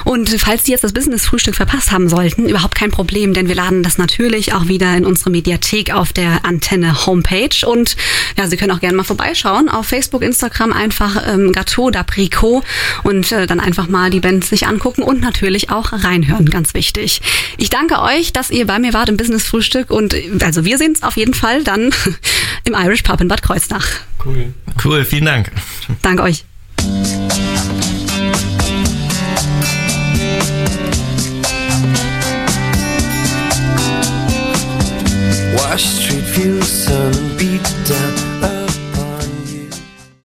Und 0.03 0.29
falls 0.39 0.65
Sie 0.65 0.71
jetzt 0.71 0.83
das 0.83 0.93
Business-Frühstück 0.93 1.55
verpasst 1.55 1.91
haben 1.91 2.09
sollten, 2.09 2.49
überhaupt 2.49 2.75
kein 2.75 2.91
Problem, 2.91 3.33
denn 3.33 3.47
wir 3.47 3.55
laden 3.55 3.83
das 3.83 3.97
natürlich 3.97 4.53
auch 4.53 4.67
wieder 4.67 4.95
in 4.95 5.05
unsere 5.05 5.29
Mediathek 5.29 5.93
auf 5.93 6.13
der 6.13 6.45
Antenne 6.45 7.05
Homepage. 7.05 7.67
Und 7.67 7.95
ja, 8.37 8.47
Sie 8.47 8.57
können 8.57 8.71
auch 8.71 8.79
gerne 8.79 8.95
mal 8.95 9.03
vorbeischauen 9.03 9.69
auf 9.69 9.87
Facebook, 9.87 10.23
Instagram 10.23 10.73
einfach 10.73 11.21
ähm, 11.27 11.51
Gâteau 11.51 11.89
d'Apricot 11.89 12.63
und 13.03 13.31
äh, 13.31 13.47
dann 13.47 13.59
einfach 13.59 13.87
mal 13.87 14.09
die 14.09 14.19
Band 14.19 14.45
sich 14.45 14.67
angucken 14.67 15.03
und 15.03 15.21
natürlich 15.21 15.69
auch 15.69 15.91
reinhören, 15.91 16.49
ganz 16.49 16.73
wichtig. 16.73 17.21
Ich 17.57 17.69
danke 17.69 18.01
euch, 18.01 18.33
dass 18.33 18.49
ihr 18.49 18.65
bei 18.65 18.79
mir 18.79 18.93
wart 18.93 19.09
im 19.09 19.17
Business-Frühstück 19.17 19.91
und 19.91 20.13
äh, 20.13 20.29
also 20.43 20.65
wir 20.65 20.76
sehen 20.77 20.89
uns 20.89 21.03
auf 21.03 21.17
jeden 21.17 21.33
Fall 21.33 21.63
dann 21.63 21.91
im 22.63 22.73
Irish 22.73 23.01
Pub 23.03 23.19
in 23.21 23.27
Bad 23.27 23.41
Kreuznach. 23.41 23.87
Cool. 24.23 24.53
Cool, 24.83 25.05
vielen 25.05 25.25
Dank. 25.25 25.51
Danke 26.01 26.23
euch. 26.23 26.43
Wash 35.53 35.85
Street 35.85 36.25
view, 36.35 36.61
so 36.61 37.26